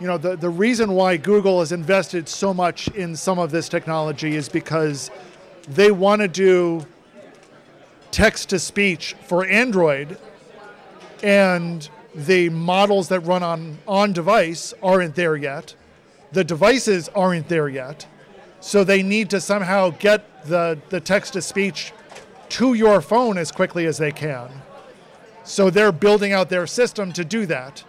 You 0.00 0.06
know, 0.06 0.18
the, 0.18 0.36
the 0.36 0.50
reason 0.50 0.92
why 0.92 1.16
Google 1.16 1.60
has 1.60 1.72
invested 1.72 2.28
so 2.28 2.54
much 2.54 2.88
in 2.88 3.16
some 3.16 3.38
of 3.38 3.50
this 3.50 3.68
technology 3.68 4.36
is 4.36 4.48
because 4.48 5.10
they 5.68 5.90
want 5.90 6.22
to 6.22 6.28
do 6.28 6.86
text 8.10 8.48
to 8.50 8.58
speech 8.58 9.14
for 9.26 9.44
Android, 9.46 10.18
and 11.22 11.88
the 12.14 12.48
models 12.48 13.08
that 13.08 13.20
run 13.20 13.42
on 13.42 13.78
on 13.86 14.12
device 14.12 14.72
aren't 14.82 15.14
there 15.14 15.36
yet. 15.36 15.74
The 16.32 16.44
devices 16.44 17.08
aren't 17.10 17.48
there 17.48 17.68
yet. 17.68 18.06
So 18.60 18.82
they 18.82 19.02
need 19.02 19.30
to 19.30 19.40
somehow 19.40 19.90
get 19.90 20.44
the, 20.46 20.78
the 20.88 21.00
text 21.00 21.34
to 21.34 21.42
speech 21.42 21.92
to 22.50 22.74
your 22.74 23.00
phone 23.00 23.38
as 23.38 23.52
quickly 23.52 23.86
as 23.86 23.98
they 23.98 24.12
can. 24.12 24.50
So 25.44 25.70
they're 25.70 25.92
building 25.92 26.32
out 26.32 26.48
their 26.48 26.66
system 26.66 27.12
to 27.14 27.24
do 27.24 27.46
that. 27.46 27.84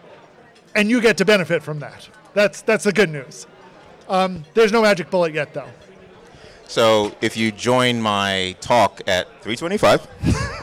And 0.75 0.89
you 0.89 1.01
get 1.01 1.17
to 1.17 1.25
benefit 1.25 1.63
from 1.63 1.79
that. 1.79 2.09
That's, 2.33 2.61
that's 2.61 2.83
the 2.83 2.93
good 2.93 3.09
news. 3.09 3.47
Um, 4.07 4.45
there's 4.53 4.71
no 4.71 4.81
magic 4.81 5.09
bullet 5.09 5.33
yet, 5.33 5.53
though. 5.53 5.69
So 6.67 7.15
if 7.21 7.35
you 7.35 7.51
join 7.51 8.01
my 8.01 8.55
talk 8.61 9.01
at 9.07 9.27
325, 9.41 10.55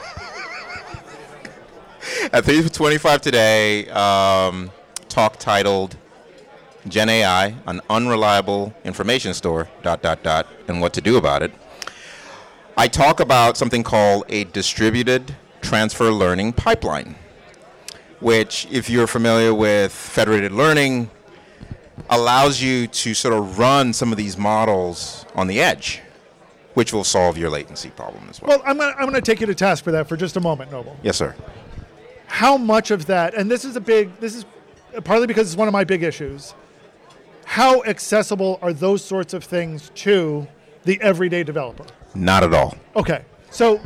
At 2.32 2.44
325 2.44 3.20
today, 3.20 3.88
um, 3.90 4.70
talk 5.08 5.38
titled 5.38 5.96
Gen 6.88 7.08
AI, 7.08 7.54
an 7.66 7.80
unreliable 7.88 8.74
information 8.84 9.32
store, 9.32 9.68
dot, 9.82 10.02
dot, 10.02 10.24
dot, 10.24 10.46
and 10.66 10.80
what 10.80 10.92
to 10.94 11.00
do 11.00 11.18
about 11.18 11.42
it. 11.42 11.52
I 12.76 12.88
talk 12.88 13.20
about 13.20 13.56
something 13.56 13.82
called 13.82 14.24
a 14.28 14.44
distributed 14.44 15.34
transfer 15.62 16.10
learning 16.12 16.52
pipeline, 16.52 17.16
which, 18.20 18.66
if 18.70 18.90
you're 18.90 19.06
familiar 19.06 19.54
with 19.54 19.92
federated 19.92 20.52
learning, 20.52 21.10
allows 22.10 22.60
you 22.60 22.86
to 22.88 23.14
sort 23.14 23.32
of 23.32 23.58
run 23.58 23.94
some 23.94 24.12
of 24.12 24.18
these 24.18 24.36
models 24.36 25.24
on 25.34 25.46
the 25.46 25.58
edge, 25.58 26.02
which 26.74 26.92
will 26.92 27.02
solve 27.04 27.38
your 27.38 27.48
latency 27.48 27.88
problem 27.88 28.26
as 28.28 28.42
well. 28.42 28.58
Well, 28.58 28.62
I'm 28.66 28.76
gonna, 28.76 28.92
I'm 28.92 29.08
going 29.08 29.14
to 29.14 29.22
take 29.22 29.40
you 29.40 29.46
to 29.46 29.54
task 29.54 29.82
for 29.82 29.92
that 29.92 30.06
for 30.06 30.16
just 30.18 30.36
a 30.36 30.40
moment, 30.40 30.70
Noble. 30.70 30.96
yes, 31.02 31.16
sir. 31.16 31.34
How 32.26 32.58
much 32.58 32.90
of 32.90 33.06
that, 33.06 33.32
and 33.34 33.50
this 33.50 33.64
is 33.64 33.76
a 33.76 33.80
big, 33.80 34.14
this 34.20 34.34
is 34.34 34.44
partly 35.04 35.26
because 35.26 35.46
it's 35.48 35.56
one 35.56 35.68
of 35.68 35.72
my 35.72 35.84
big 35.84 36.02
issues. 36.02 36.52
How 37.46 37.82
accessible 37.84 38.58
are 38.60 38.74
those 38.74 39.02
sorts 39.02 39.32
of 39.32 39.44
things 39.44 39.90
to 39.94 40.46
the 40.84 41.00
everyday 41.00 41.42
developer? 41.42 41.86
Not 42.16 42.42
at 42.42 42.54
all. 42.54 42.76
Okay, 42.94 43.24
so 43.50 43.80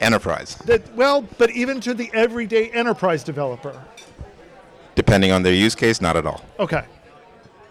Enterprise, 0.00 0.56
that 0.66 0.82
well, 0.96 1.22
but 1.38 1.50
even 1.50 1.80
to 1.80 1.94
the 1.94 2.10
everyday 2.12 2.70
enterprise 2.70 3.22
developer. 3.22 3.80
depending 4.96 5.30
on 5.30 5.42
their 5.42 5.54
use 5.54 5.74
case, 5.76 6.00
not 6.00 6.16
at 6.16 6.26
all. 6.26 6.44
Okay, 6.58 6.84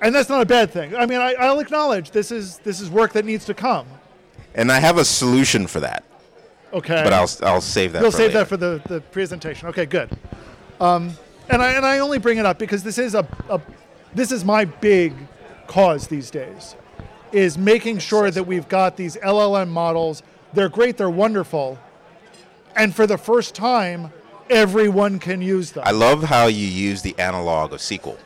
and 0.01 0.15
that's 0.15 0.29
not 0.29 0.41
a 0.41 0.45
bad 0.45 0.71
thing. 0.71 0.95
I 0.95 1.05
mean, 1.05 1.19
I, 1.19 1.33
I'll 1.33 1.59
acknowledge 1.59 2.11
this 2.11 2.31
is 2.31 2.57
this 2.59 2.79
is 2.79 2.89
work 2.89 3.11
that 3.13 3.25
needs 3.25 3.43
to 3.45 3.53
come. 3.53 3.85
And 4.55 4.71
I 4.71 4.79
have 4.79 4.97
a 4.97 5.03
solution 5.05 5.67
for 5.67 5.81
that, 5.81 6.03
Okay, 6.73 7.01
but 7.03 7.11
I'll 7.13 7.29
I'll 7.43 7.61
save 7.61 7.91
that. 7.93 8.01
For 8.03 8.11
save 8.11 8.27
later. 8.27 8.39
that 8.39 8.47
for 8.47 8.57
the, 8.57 8.81
the 8.87 9.01
presentation. 9.01 9.67
Okay, 9.69 9.85
good. 9.85 10.09
Um, 10.79 11.11
and 11.49 11.61
I 11.61 11.73
and 11.73 11.85
I 11.85 11.99
only 11.99 12.17
bring 12.17 12.37
it 12.37 12.45
up 12.45 12.57
because 12.57 12.81
this 12.83 12.97
is 12.97 13.13
a, 13.13 13.27
a 13.49 13.59
this 14.15 14.31
is 14.31 14.45
my 14.45 14.63
big 14.65 15.13
cause 15.67 16.07
these 16.07 16.31
days, 16.31 16.75
is 17.31 17.57
making 17.57 17.99
sure 17.99 18.29
that 18.31 18.43
we've 18.45 18.67
got 18.67 18.97
these 18.97 19.15
LLM 19.17 19.69
models. 19.69 20.23
They're 20.53 20.69
great. 20.69 20.97
They're 20.97 21.09
wonderful, 21.09 21.79
and 22.75 22.95
for 22.95 23.07
the 23.07 23.17
first 23.17 23.55
time, 23.55 24.11
everyone 24.49 25.19
can 25.19 25.41
use 25.41 25.71
them. 25.71 25.83
I 25.85 25.91
love 25.91 26.23
how 26.23 26.47
you 26.47 26.67
use 26.67 27.01
the 27.01 27.17
analog 27.17 27.73
of 27.73 27.79
SQL. 27.79 28.17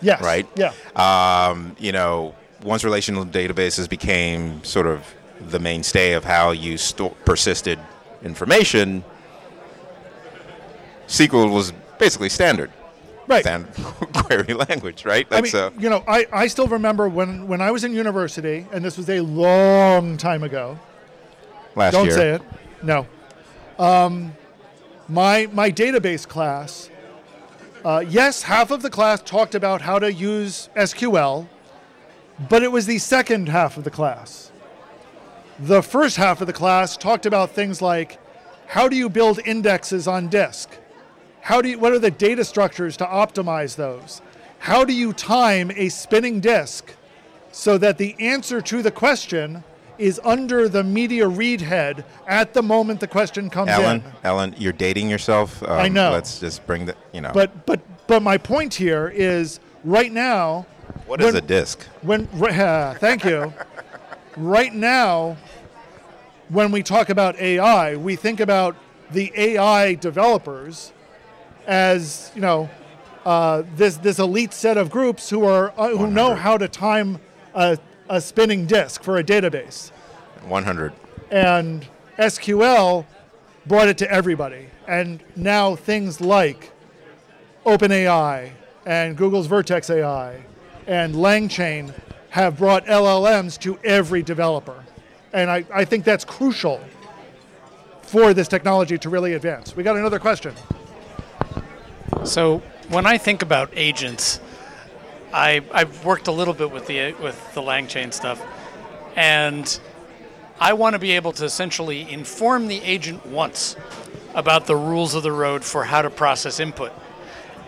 yes. 0.00 0.22
right? 0.22 0.48
Yeah. 0.56 0.72
Um, 0.96 1.76
you 1.78 1.92
know, 1.92 2.34
once 2.62 2.84
relational 2.84 3.24
databases 3.24 3.88
became 3.88 4.62
sort 4.64 4.86
of 4.86 5.14
the 5.40 5.58
mainstay 5.58 6.12
of 6.12 6.24
how 6.24 6.52
you 6.52 6.78
store 6.78 7.10
persisted 7.24 7.78
information, 8.22 9.04
SQL 11.06 11.52
was 11.52 11.72
basically 11.98 12.28
standard. 12.28 12.70
Right. 13.28 13.42
Standard 13.42 13.74
query 14.14 14.54
language, 14.54 15.04
right? 15.04 15.26
I 15.30 15.40
That's 15.40 15.54
mean, 15.54 15.62
uh, 15.62 15.70
you 15.78 15.90
know, 15.90 16.04
I, 16.06 16.26
I 16.32 16.46
still 16.46 16.68
remember 16.68 17.08
when, 17.08 17.46
when 17.48 17.60
I 17.60 17.70
was 17.70 17.84
in 17.84 17.92
university, 17.92 18.66
and 18.72 18.84
this 18.84 18.96
was 18.96 19.08
a 19.08 19.20
long 19.20 20.16
time 20.16 20.42
ago. 20.42 20.78
last 21.74 21.94
year. 21.94 22.00
Don't 22.00 22.06
year. 22.06 22.16
say 22.16 22.30
it. 22.34 22.42
No. 22.82 23.06
Um, 23.78 24.34
my 25.08 25.48
my 25.52 25.70
database 25.70 26.26
class. 26.26 26.88
Uh, 27.84 28.04
yes, 28.08 28.42
half 28.42 28.70
of 28.70 28.82
the 28.82 28.90
class 28.90 29.20
talked 29.22 29.56
about 29.56 29.82
how 29.82 29.98
to 29.98 30.12
use 30.12 30.68
SQL, 30.76 31.48
but 32.48 32.62
it 32.62 32.70
was 32.70 32.86
the 32.86 32.98
second 32.98 33.48
half 33.48 33.76
of 33.76 33.82
the 33.82 33.90
class. 33.90 34.52
The 35.58 35.82
first 35.82 36.16
half 36.16 36.40
of 36.40 36.46
the 36.46 36.52
class 36.52 36.96
talked 36.96 37.26
about 37.26 37.50
things 37.50 37.82
like 37.82 38.18
how 38.68 38.88
do 38.88 38.96
you 38.96 39.10
build 39.10 39.40
indexes 39.44 40.08
on 40.08 40.28
disk? 40.28 40.70
How 41.42 41.60
do 41.60 41.70
you, 41.70 41.78
what 41.78 41.92
are 41.92 41.98
the 41.98 42.10
data 42.10 42.44
structures 42.44 42.96
to 42.98 43.04
optimize 43.04 43.74
those? 43.74 44.22
How 44.60 44.84
do 44.84 44.92
you 44.92 45.12
time 45.12 45.72
a 45.74 45.88
spinning 45.88 46.38
disk 46.38 46.94
so 47.50 47.76
that 47.78 47.98
the 47.98 48.14
answer 48.20 48.60
to 48.60 48.80
the 48.80 48.92
question 48.92 49.64
is 49.98 50.20
under 50.24 50.68
the 50.68 50.84
media 50.84 51.26
read 51.26 51.60
head 51.60 52.04
at 52.28 52.54
the 52.54 52.62
moment 52.62 53.00
the 53.00 53.08
question 53.08 53.50
comes 53.50 53.70
Allen, 53.70 53.96
in. 54.04 54.12
Allen, 54.22 54.54
you're 54.56 54.72
dating 54.72 55.10
yourself. 55.10 55.62
Um, 55.64 55.70
I 55.70 55.88
know. 55.88 56.12
Let's 56.12 56.38
just 56.38 56.64
bring 56.64 56.86
the, 56.86 56.94
you 57.12 57.20
know. 57.20 57.32
But 57.34 57.66
but 57.66 57.80
but 58.06 58.22
my 58.22 58.38
point 58.38 58.72
here 58.74 59.08
is 59.08 59.58
right 59.84 60.12
now 60.12 60.66
what 61.06 61.20
is 61.20 61.26
when- 61.26 61.36
a 61.36 61.40
disk? 61.40 61.82
when 62.02 62.28
uh, 62.42 62.94
thank 62.98 63.24
you 63.24 63.52
right 64.36 64.72
now 64.72 65.36
when 66.48 66.72
we 66.72 66.82
talk 66.82 67.10
about 67.10 67.38
ai 67.38 67.96
we 67.96 68.16
think 68.16 68.40
about 68.40 68.74
the 69.10 69.30
ai 69.36 69.94
developers 69.94 70.92
as 71.66 72.30
you 72.34 72.40
know 72.40 72.68
uh, 73.24 73.62
this 73.76 73.96
this 73.98 74.18
elite 74.18 74.52
set 74.52 74.76
of 74.76 74.90
groups 74.90 75.30
who 75.30 75.44
are 75.44 75.72
uh, 75.76 75.88
who 75.96 76.06
know 76.06 76.34
how 76.34 76.58
to 76.58 76.68
time 76.68 77.18
a, 77.54 77.78
a 78.08 78.20
spinning 78.20 78.66
disk 78.66 79.02
for 79.02 79.18
a 79.18 79.24
database 79.24 79.90
100. 80.46 80.92
and 81.30 81.86
SQL 82.18 83.06
brought 83.66 83.88
it 83.88 83.98
to 83.98 84.10
everybody. 84.10 84.66
And 84.86 85.22
now 85.36 85.76
things 85.76 86.20
like 86.20 86.72
OpenAI 87.64 88.50
and 88.84 89.16
Google's 89.16 89.46
Vertex 89.46 89.88
AI 89.90 90.44
and 90.86 91.14
LangChain 91.14 91.94
have 92.30 92.58
brought 92.58 92.84
LLMs 92.86 93.58
to 93.60 93.78
every 93.84 94.22
developer. 94.22 94.84
And 95.32 95.50
I, 95.50 95.64
I 95.72 95.84
think 95.84 96.04
that's 96.04 96.24
crucial 96.24 96.80
for 98.02 98.34
this 98.34 98.48
technology 98.48 98.98
to 98.98 99.08
really 99.08 99.34
advance. 99.34 99.76
We 99.76 99.82
got 99.82 99.96
another 99.96 100.18
question. 100.18 100.54
So 102.24 102.62
when 102.88 103.06
I 103.06 103.18
think 103.18 103.42
about 103.42 103.70
agents, 103.74 104.40
I 105.32 105.62
I've 105.72 106.04
worked 106.04 106.28
a 106.28 106.32
little 106.32 106.54
bit 106.54 106.70
with 106.70 106.86
the 106.86 107.12
with 107.14 107.54
the 107.54 107.62
LangChain 107.62 108.12
stuff, 108.12 108.40
and 109.16 109.80
I 110.60 110.74
want 110.74 110.94
to 110.94 110.98
be 110.98 111.12
able 111.12 111.32
to 111.32 111.44
essentially 111.44 112.10
inform 112.10 112.68
the 112.68 112.80
agent 112.82 113.26
once 113.26 113.76
about 114.34 114.66
the 114.66 114.76
rules 114.76 115.14
of 115.14 115.22
the 115.22 115.32
road 115.32 115.64
for 115.64 115.84
how 115.84 116.02
to 116.02 116.10
process 116.10 116.60
input, 116.60 116.92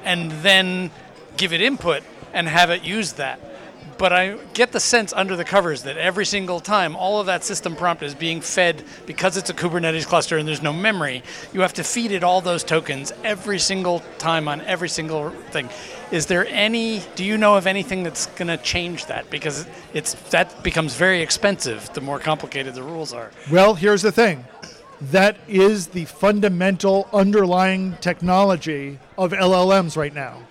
and 0.04 0.30
then 0.30 0.90
give 1.37 1.52
it 1.52 1.61
input 1.61 2.02
and 2.33 2.46
have 2.46 2.70
it 2.70 2.85
use 2.85 3.14
that. 3.14 3.40
But 4.05 4.12
I 4.12 4.37
get 4.53 4.71
the 4.73 4.81
sense 4.81 5.14
under 5.14 5.35
the 5.35 5.47
covers 5.47 5.85
that 5.85 5.97
every 5.97 6.27
single 6.27 6.61
time 6.61 6.95
all 6.95 7.21
of 7.21 7.25
that 7.25 7.43
system 7.43 7.75
prompt 7.75 8.03
is 8.03 8.14
being 8.14 8.43
fed 8.43 8.85
because 9.07 9.38
it's 9.38 9.49
a 9.49 9.55
Kubernetes 9.55 10.07
cluster 10.07 10.37
and 10.37 10.47
there's 10.47 10.61
no 10.61 10.75
memory, 10.75 11.23
you 11.55 11.62
have 11.62 11.73
to 11.73 11.83
feed 11.83 12.12
it 12.12 12.23
all 12.23 12.43
those 12.43 12.62
tokens 12.62 13.14
every 13.25 13.59
single 13.59 14.01
time 14.19 14.47
on 14.47 14.61
every 14.61 14.90
single 14.90 15.31
thing. 15.53 15.71
Is 16.11 16.27
there 16.27 16.47
any 16.49 17.01
do 17.14 17.25
you 17.25 17.38
know 17.38 17.57
of 17.57 17.67
anything 17.67 18.03
that's 18.03 18.27
going 18.27 18.49
to 18.49 18.59
change 18.59 19.07
that 19.07 19.31
because 19.31 19.67
it's 19.95 20.12
that 20.29 20.62
becomes 20.62 20.95
very 20.97 21.23
expensive 21.23 21.90
the 21.95 22.03
more 22.03 22.19
complicated 22.19 22.75
the 22.75 22.83
rules 22.83 23.14
are. 23.14 23.31
Well, 23.51 23.73
here's 23.73 24.03
the 24.03 24.12
thing. 24.12 24.45
That 25.01 25.38
is 25.49 25.87
the 25.87 26.05
fundamental 26.05 27.09
underlying 27.11 27.97
technology 28.03 28.99
of 29.17 29.33
LLMs 29.33 29.97
right 29.97 30.12
now. 30.12 30.43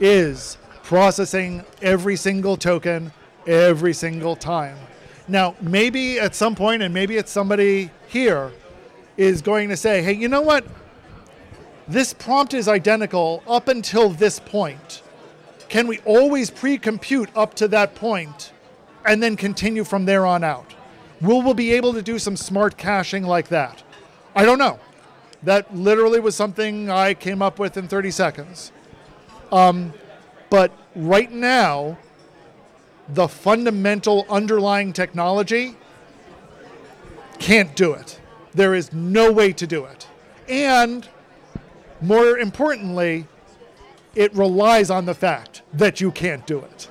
Is 0.00 0.56
processing 0.90 1.64
every 1.82 2.16
single 2.16 2.56
token 2.56 3.12
every 3.46 3.94
single 3.94 4.34
time. 4.34 4.76
Now, 5.28 5.54
maybe 5.60 6.18
at 6.18 6.34
some 6.34 6.56
point 6.56 6.82
and 6.82 6.92
maybe 6.92 7.16
it's 7.16 7.30
somebody 7.30 7.92
here 8.08 8.50
is 9.16 9.40
going 9.40 9.68
to 9.68 9.76
say, 9.76 10.02
"Hey, 10.02 10.14
you 10.14 10.26
know 10.26 10.40
what? 10.40 10.64
This 11.86 12.12
prompt 12.12 12.54
is 12.54 12.66
identical 12.66 13.40
up 13.46 13.68
until 13.68 14.10
this 14.10 14.40
point. 14.40 15.02
Can 15.68 15.86
we 15.86 15.98
always 15.98 16.50
pre-compute 16.50 17.30
up 17.36 17.54
to 17.54 17.68
that 17.68 17.94
point 17.94 18.52
and 19.06 19.22
then 19.22 19.36
continue 19.36 19.84
from 19.84 20.06
there 20.06 20.26
on 20.26 20.42
out?" 20.42 20.74
Will 21.20 21.40
we 21.40 21.54
be 21.54 21.72
able 21.72 21.92
to 21.92 22.02
do 22.02 22.18
some 22.18 22.36
smart 22.36 22.76
caching 22.76 23.22
like 23.22 23.46
that? 23.50 23.84
I 24.34 24.44
don't 24.44 24.58
know. 24.58 24.80
That 25.44 25.72
literally 25.72 26.18
was 26.18 26.34
something 26.34 26.90
I 26.90 27.14
came 27.14 27.42
up 27.42 27.60
with 27.60 27.76
in 27.76 27.86
30 27.86 28.10
seconds. 28.10 28.72
Um, 29.52 29.92
but 30.50 30.72
right 30.94 31.30
now, 31.30 31.96
the 33.08 33.28
fundamental 33.28 34.26
underlying 34.28 34.92
technology 34.92 35.76
can't 37.38 37.74
do 37.74 37.92
it. 37.92 38.20
There 38.52 38.74
is 38.74 38.92
no 38.92 39.32
way 39.32 39.52
to 39.52 39.66
do 39.66 39.84
it. 39.84 40.08
And 40.48 41.08
more 42.00 42.38
importantly, 42.38 43.26
it 44.14 44.34
relies 44.34 44.90
on 44.90 45.06
the 45.06 45.14
fact 45.14 45.62
that 45.72 46.00
you 46.00 46.10
can't 46.10 46.46
do 46.46 46.58
it. 46.58 46.88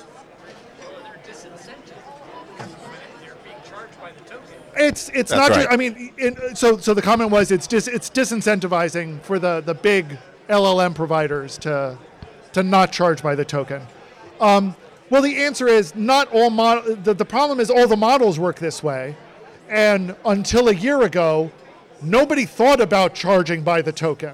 It's 4.76 5.10
it's 5.10 5.32
That's 5.32 5.50
not 5.50 5.54
just. 5.54 5.68
I 5.70 5.76
mean, 5.76 6.14
in, 6.18 6.56
so 6.56 6.78
so 6.78 6.94
the 6.94 7.02
comment 7.02 7.32
was 7.32 7.52
it's 7.52 7.68
dis, 7.68 7.90
it's 7.90 8.10
disincentivizing 8.10 9.22
for 9.24 9.38
the 9.38 9.60
the 9.60 9.74
big 9.74 10.18
LLM 10.48 10.96
providers 10.96 11.58
to 11.60 11.98
to 12.54 12.64
not 12.64 12.92
charge 12.92 13.22
by 13.22 13.36
the 13.36 13.46
token. 13.46 13.82
Um, 14.40 14.76
well, 15.10 15.22
the 15.22 15.38
answer 15.38 15.68
is 15.68 15.96
not 15.96 16.28
all. 16.32 16.50
The, 16.50 17.14
the 17.14 17.26
problem 17.26 17.60
is 17.60 17.70
all 17.70 17.88
the 17.88 17.98
models 17.98 18.40
work 18.40 18.60
this 18.60 18.84
way, 18.84 19.16
and 19.68 20.16
until 20.26 20.70
a 20.70 20.74
year 20.74 21.02
ago, 21.02 21.52
nobody 22.02 22.46
thought 22.46 22.80
about 22.80 23.16
charging 23.16 23.64
by 23.64 23.82
the 23.82 23.92
token. 23.92 24.34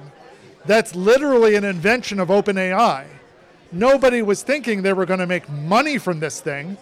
That's 0.66 0.95
literally 0.95 1.55
an 1.55 1.63
invention 1.63 2.20
of 2.20 2.30
OpenAI. 2.30 3.05
Nobody 3.72 4.22
was 4.22 4.41
thinking 4.43 4.82
they 4.82 4.93
were 4.93 5.05
going 5.05 5.20
to 5.20 5.28
make 5.28 5.49
money 5.49 5.97
from 5.97 6.20
this 6.20 6.39
thing. 6.39 6.78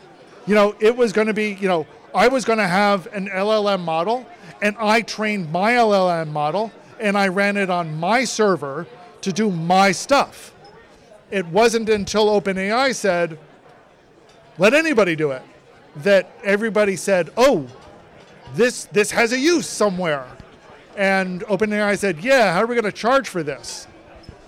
You 0.45 0.55
know, 0.55 0.75
it 0.79 0.95
was 0.95 1.11
going 1.13 1.27
to 1.27 1.33
be, 1.33 1.53
you 1.53 1.67
know, 1.67 1.85
I 2.13 2.27
was 2.27 2.45
going 2.45 2.59
to 2.59 2.67
have 2.67 3.07
an 3.13 3.27
LLM 3.27 3.81
model, 3.81 4.25
and 4.61 4.75
I 4.79 5.01
trained 5.01 5.51
my 5.51 5.73
LLM 5.73 6.29
model, 6.29 6.71
and 6.99 7.17
I 7.17 7.27
ran 7.27 7.57
it 7.57 7.69
on 7.69 7.99
my 7.99 8.23
server 8.23 8.87
to 9.21 9.33
do 9.33 9.49
my 9.49 9.91
stuff. 9.91 10.53
It 11.33 11.47
wasn't 11.47 11.89
until 11.89 12.27
OpenAI 12.27 12.93
said, 12.93 13.39
let 14.59 14.75
anybody 14.75 15.15
do 15.15 15.31
it, 15.31 15.41
that 15.95 16.29
everybody 16.43 16.95
said, 16.95 17.31
oh, 17.35 17.65
this, 18.53 18.85
this 18.91 19.09
has 19.09 19.31
a 19.31 19.39
use 19.39 19.67
somewhere. 19.67 20.27
And 20.95 21.41
OpenAI 21.45 21.97
said, 21.97 22.19
yeah, 22.23 22.53
how 22.53 22.61
are 22.61 22.67
we 22.67 22.75
going 22.75 22.85
to 22.85 22.91
charge 22.91 23.29
for 23.29 23.41
this? 23.41 23.87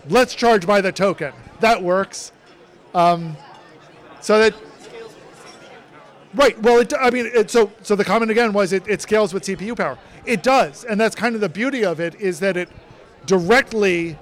Let's 0.09 0.35
charge 0.35 0.67
by 0.67 0.79
the 0.79 0.91
token. 0.91 1.33
That 1.59 1.81
works. 1.81 2.31
Um, 2.93 3.35
so 4.21 4.37
that 4.37 4.53
Right. 6.35 6.61
Well, 6.61 6.81
it, 6.81 6.93
I 6.99 7.11
mean, 7.11 7.31
it, 7.33 7.49
so 7.49 7.71
so 7.81 7.95
the 7.95 8.03
comment 8.03 8.29
again 8.29 8.51
was 8.51 8.73
it, 8.73 8.85
it 8.89 9.01
scales 9.01 9.33
with 9.33 9.43
CPU 9.43 9.75
power. 9.75 9.97
It 10.25 10.43
does, 10.43 10.83
and 10.83 10.99
that's 10.99 11.15
kind 11.15 11.33
of 11.33 11.39
the 11.39 11.47
beauty 11.47 11.85
of 11.85 12.01
it 12.01 12.13
is 12.15 12.41
that 12.41 12.57
it 12.57 12.67
directly 13.25 14.19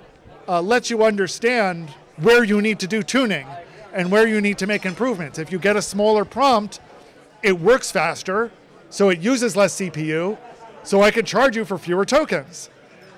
uh, 0.48 0.62
lets 0.62 0.92
you 0.92 1.04
understand 1.04 1.90
where 2.18 2.44
you 2.44 2.62
need 2.62 2.80
to 2.80 2.88
do 2.88 3.04
tuning 3.04 3.48
and 3.94 4.12
where 4.12 4.28
you 4.28 4.42
need 4.42 4.58
to 4.60 4.68
make 4.68 4.86
improvements. 4.86 5.40
If 5.40 5.52
you 5.52 5.60
get 5.60 5.76
a 5.76 5.82
smaller 5.82 6.26
prompt, 6.26 6.80
it 7.42 7.60
works 7.60 7.92
faster, 7.92 8.52
so 8.90 9.10
it 9.10 9.20
uses 9.20 9.56
less 9.56 9.76
CPU, 9.76 10.38
so 10.84 11.02
I 11.02 11.12
can 11.12 11.26
charge 11.26 11.56
you 11.56 11.66
for 11.66 11.78
fewer 11.78 12.06
tokens. 12.06 12.70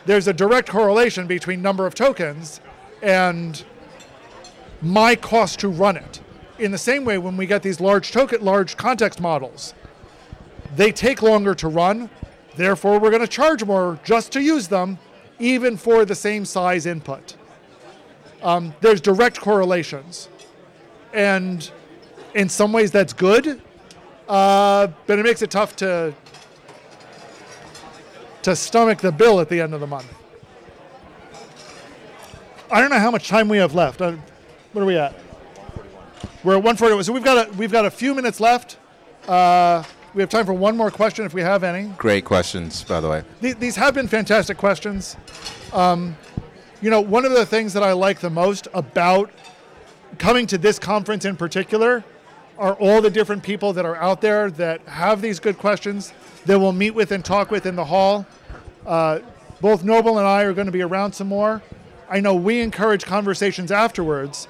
There's 0.06 0.28
a 0.28 0.34
direct 0.34 0.70
correlation 0.70 1.28
between 1.28 1.62
number 1.62 1.86
of 1.86 1.96
tokens 1.96 2.62
and 3.02 3.64
my 4.82 5.16
cost 5.16 5.60
to 5.60 5.68
run 5.68 5.98
it 5.98 6.22
in 6.60 6.72
the 6.72 6.78
same 6.78 7.06
way 7.06 7.18
when 7.18 7.38
we 7.38 7.46
get 7.46 7.64
these 7.64 7.80
large 7.80 8.12
token 8.12 8.44
large 8.44 8.78
context 8.78 9.20
models 9.20 9.74
they 10.76 10.92
take 10.92 11.22
longer 11.22 11.56
to 11.56 11.68
run 11.68 12.10
therefore 12.56 13.00
we're 13.00 13.10
going 13.10 13.22
to 13.22 13.28
charge 13.28 13.64
more 13.64 14.00
just 14.04 14.32
to 14.32 14.42
use 14.42 14.68
them 14.68 14.98
even 15.40 15.76
for 15.76 16.06
the 16.06 16.16
same 16.16 16.46
size 16.46 16.86
input 16.86 17.36
um, 18.46 18.74
there's 18.80 19.02
direct 19.02 19.42
correlations 19.42 20.30
and 21.14 21.72
in 22.34 22.48
some 22.48 22.72
ways 22.72 22.92
that's 22.92 23.12
good 23.12 23.62
uh, 24.30 24.88
but 25.06 25.20
it 25.20 25.24
makes 25.24 25.42
it 25.42 25.52
tough 25.52 25.76
to 25.76 26.14
to 28.42 28.56
stomach 28.56 29.00
the 29.00 29.12
bill 29.12 29.42
at 29.42 29.50
the 29.50 29.60
end 29.60 29.74
of 29.74 29.82
the 29.82 29.88
month 29.88 30.14
i 32.72 32.80
don't 32.80 32.90
know 32.90 33.00
how 33.00 33.12
much 33.12 33.28
time 33.28 33.50
we 33.50 33.58
have 33.58 33.76
left 33.76 34.00
uh, 34.02 34.14
what 34.72 34.82
are 34.82 34.86
we 34.86 34.96
at 34.96 35.14
we're 36.46 36.54
at 36.54 36.64
141. 36.64 37.04
So 37.04 37.12
we've 37.12 37.24
got 37.24 37.48
a, 37.48 37.52
we've 37.54 37.72
got 37.72 37.86
a 37.86 37.92
few 37.92 38.14
minutes 38.14 38.40
left. 38.40 38.78
Uh, 39.28 39.84
we 40.14 40.22
have 40.22 40.30
time 40.30 40.46
for 40.46 40.54
one 40.54 40.78
more 40.78 40.92
question 40.92 41.26
if 41.26 41.34
we 41.34 41.42
have 41.42 41.64
any. 41.64 41.88
Great 41.98 42.24
questions, 42.24 42.84
by 42.84 43.02
the 43.02 43.10
way. 43.10 43.24
These, 43.42 43.56
these 43.56 43.76
have 43.78 43.96
been 43.96 44.08
fantastic 44.08 44.56
questions. 44.56 45.18
Um, 45.74 46.16
you 46.86 46.92
know, 46.92 47.02
one 47.02 47.26
of 47.26 47.32
the 47.32 47.48
things 47.48 47.74
that 47.74 47.82
I 47.82 47.94
like 47.94 48.20
the 48.20 48.30
most 48.30 48.68
about 48.72 49.32
coming 50.20 50.46
to 50.46 50.58
this 50.60 50.78
conference 50.78 51.26
in 51.26 51.36
particular 51.36 52.04
are 52.60 52.76
all 52.76 53.02
the 53.02 53.10
different 53.10 53.42
people 53.42 53.74
that 53.74 53.86
are 53.86 53.96
out 53.96 54.22
there 54.22 54.52
that 54.52 54.82
have 54.82 55.20
these 55.20 55.40
good 55.40 55.58
questions 55.58 56.14
that 56.46 56.60
we'll 56.60 56.74
meet 56.74 56.92
with 56.92 57.12
and 57.12 57.26
talk 57.26 57.50
with 57.50 57.66
in 57.66 57.76
the 57.76 57.86
hall. 57.86 58.28
Uh, 58.86 59.18
both 59.62 59.84
Noble 59.84 60.20
and 60.20 60.28
I 60.28 60.44
are 60.44 60.54
going 60.54 60.68
to 60.68 60.72
be 60.72 60.84
around 60.84 61.14
some 61.14 61.28
more. 61.28 61.64
I 62.08 62.20
know 62.20 62.36
we 62.36 62.62
encourage 62.62 63.04
conversations 63.04 63.72
afterwards. 63.72 64.48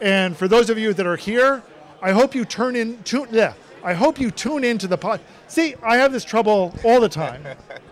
And 0.00 0.34
for 0.34 0.48
those 0.48 0.70
of 0.70 0.78
you 0.78 0.94
that 0.94 1.06
are 1.06 1.16
here, 1.16 1.62
I 2.00 2.12
hope 2.12 2.34
you 2.34 2.46
turn 2.46 2.76
in 2.76 3.02
tune 3.02 3.28
yeah, 3.30 3.52
I 3.82 3.92
hope 3.92 4.18
you 4.18 4.30
tune 4.30 4.64
into 4.64 4.86
the 4.86 4.96
pod. 4.96 5.20
See, 5.48 5.74
I 5.82 5.98
have 5.98 6.12
this 6.12 6.24
trouble 6.24 6.74
all 6.82 6.98
the 6.98 7.10
time. 7.10 7.44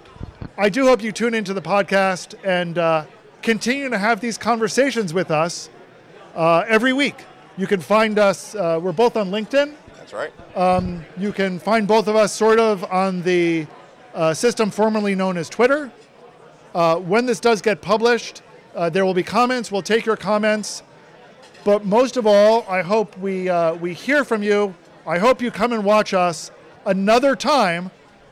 I 0.57 0.71
do 0.71 0.87
hope 0.87 1.03
you 1.03 1.13
tune 1.13 1.35
into 1.35 1.53
the 1.53 1.61
podcast 1.61 2.35
and 2.43 2.79
uh, 2.79 3.05
continue 3.43 3.89
to 3.91 3.99
have 3.99 4.21
these 4.21 4.39
conversations 4.39 5.13
with 5.13 5.31
us 5.31 5.69
uh, 6.35 6.65
every 6.69 6.93
week. 6.93 7.17
You 7.57 7.67
can 7.67 7.81
find 7.81 8.19
us. 8.19 8.55
Uh, 8.55 8.81
we're 8.83 8.93
both 8.93 9.17
on 9.17 9.31
LinkedIn. 9.31 9.75
That's 9.97 10.13
right. 10.13 10.57
Um, 10.57 11.05
you 11.19 11.33
can 11.33 11.59
find 11.59 11.87
both 11.87 12.09
of 12.09 12.17
us 12.17 12.33
sort 12.33 12.59
of 12.59 12.85
on 12.91 13.23
the 13.23 13.67
uh, 14.15 14.33
system 14.35 14.71
formerly 14.71 15.15
known 15.15 15.37
as 15.37 15.49
Twitter. 15.49 15.91
Uh, 16.75 16.97
when 16.97 17.27
this 17.27 17.41
does 17.41 17.61
get 17.61 17.83
published, 17.83 18.43
uh, 18.75 18.89
there 18.89 19.05
will 19.05 19.15
be 19.15 19.23
comments. 19.23 19.71
We'll 19.71 19.83
take 19.83 20.07
your 20.07 20.17
comments. 20.17 20.83
But 21.65 21.85
most 21.85 22.17
of 22.17 22.27
all, 22.27 22.65
I 22.69 22.83
hope 22.83 23.17
we, 23.19 23.49
uh, 23.49 23.75
we 23.75 23.93
hear 23.95 24.25
from 24.25 24.43
you. 24.43 24.75
I 25.07 25.19
hope 25.19 25.43
you 25.43 25.51
come 25.51 25.73
and 25.73 25.85
watch 25.85 26.15
us 26.15 26.51
another 26.87 27.37
time 27.37 27.91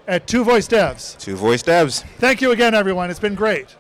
at 0.09 0.27
Two 0.27 0.43
Voice 0.45 0.67
Devs. 0.67 1.19
Two 1.19 1.37
voice 1.37 1.63
devs. 1.63 2.03
Thank 2.19 2.41
you 2.41 2.51
again, 2.51 2.75
everyone. 2.75 3.11
It's 3.11 3.21
been 3.21 3.35
great. 3.35 3.77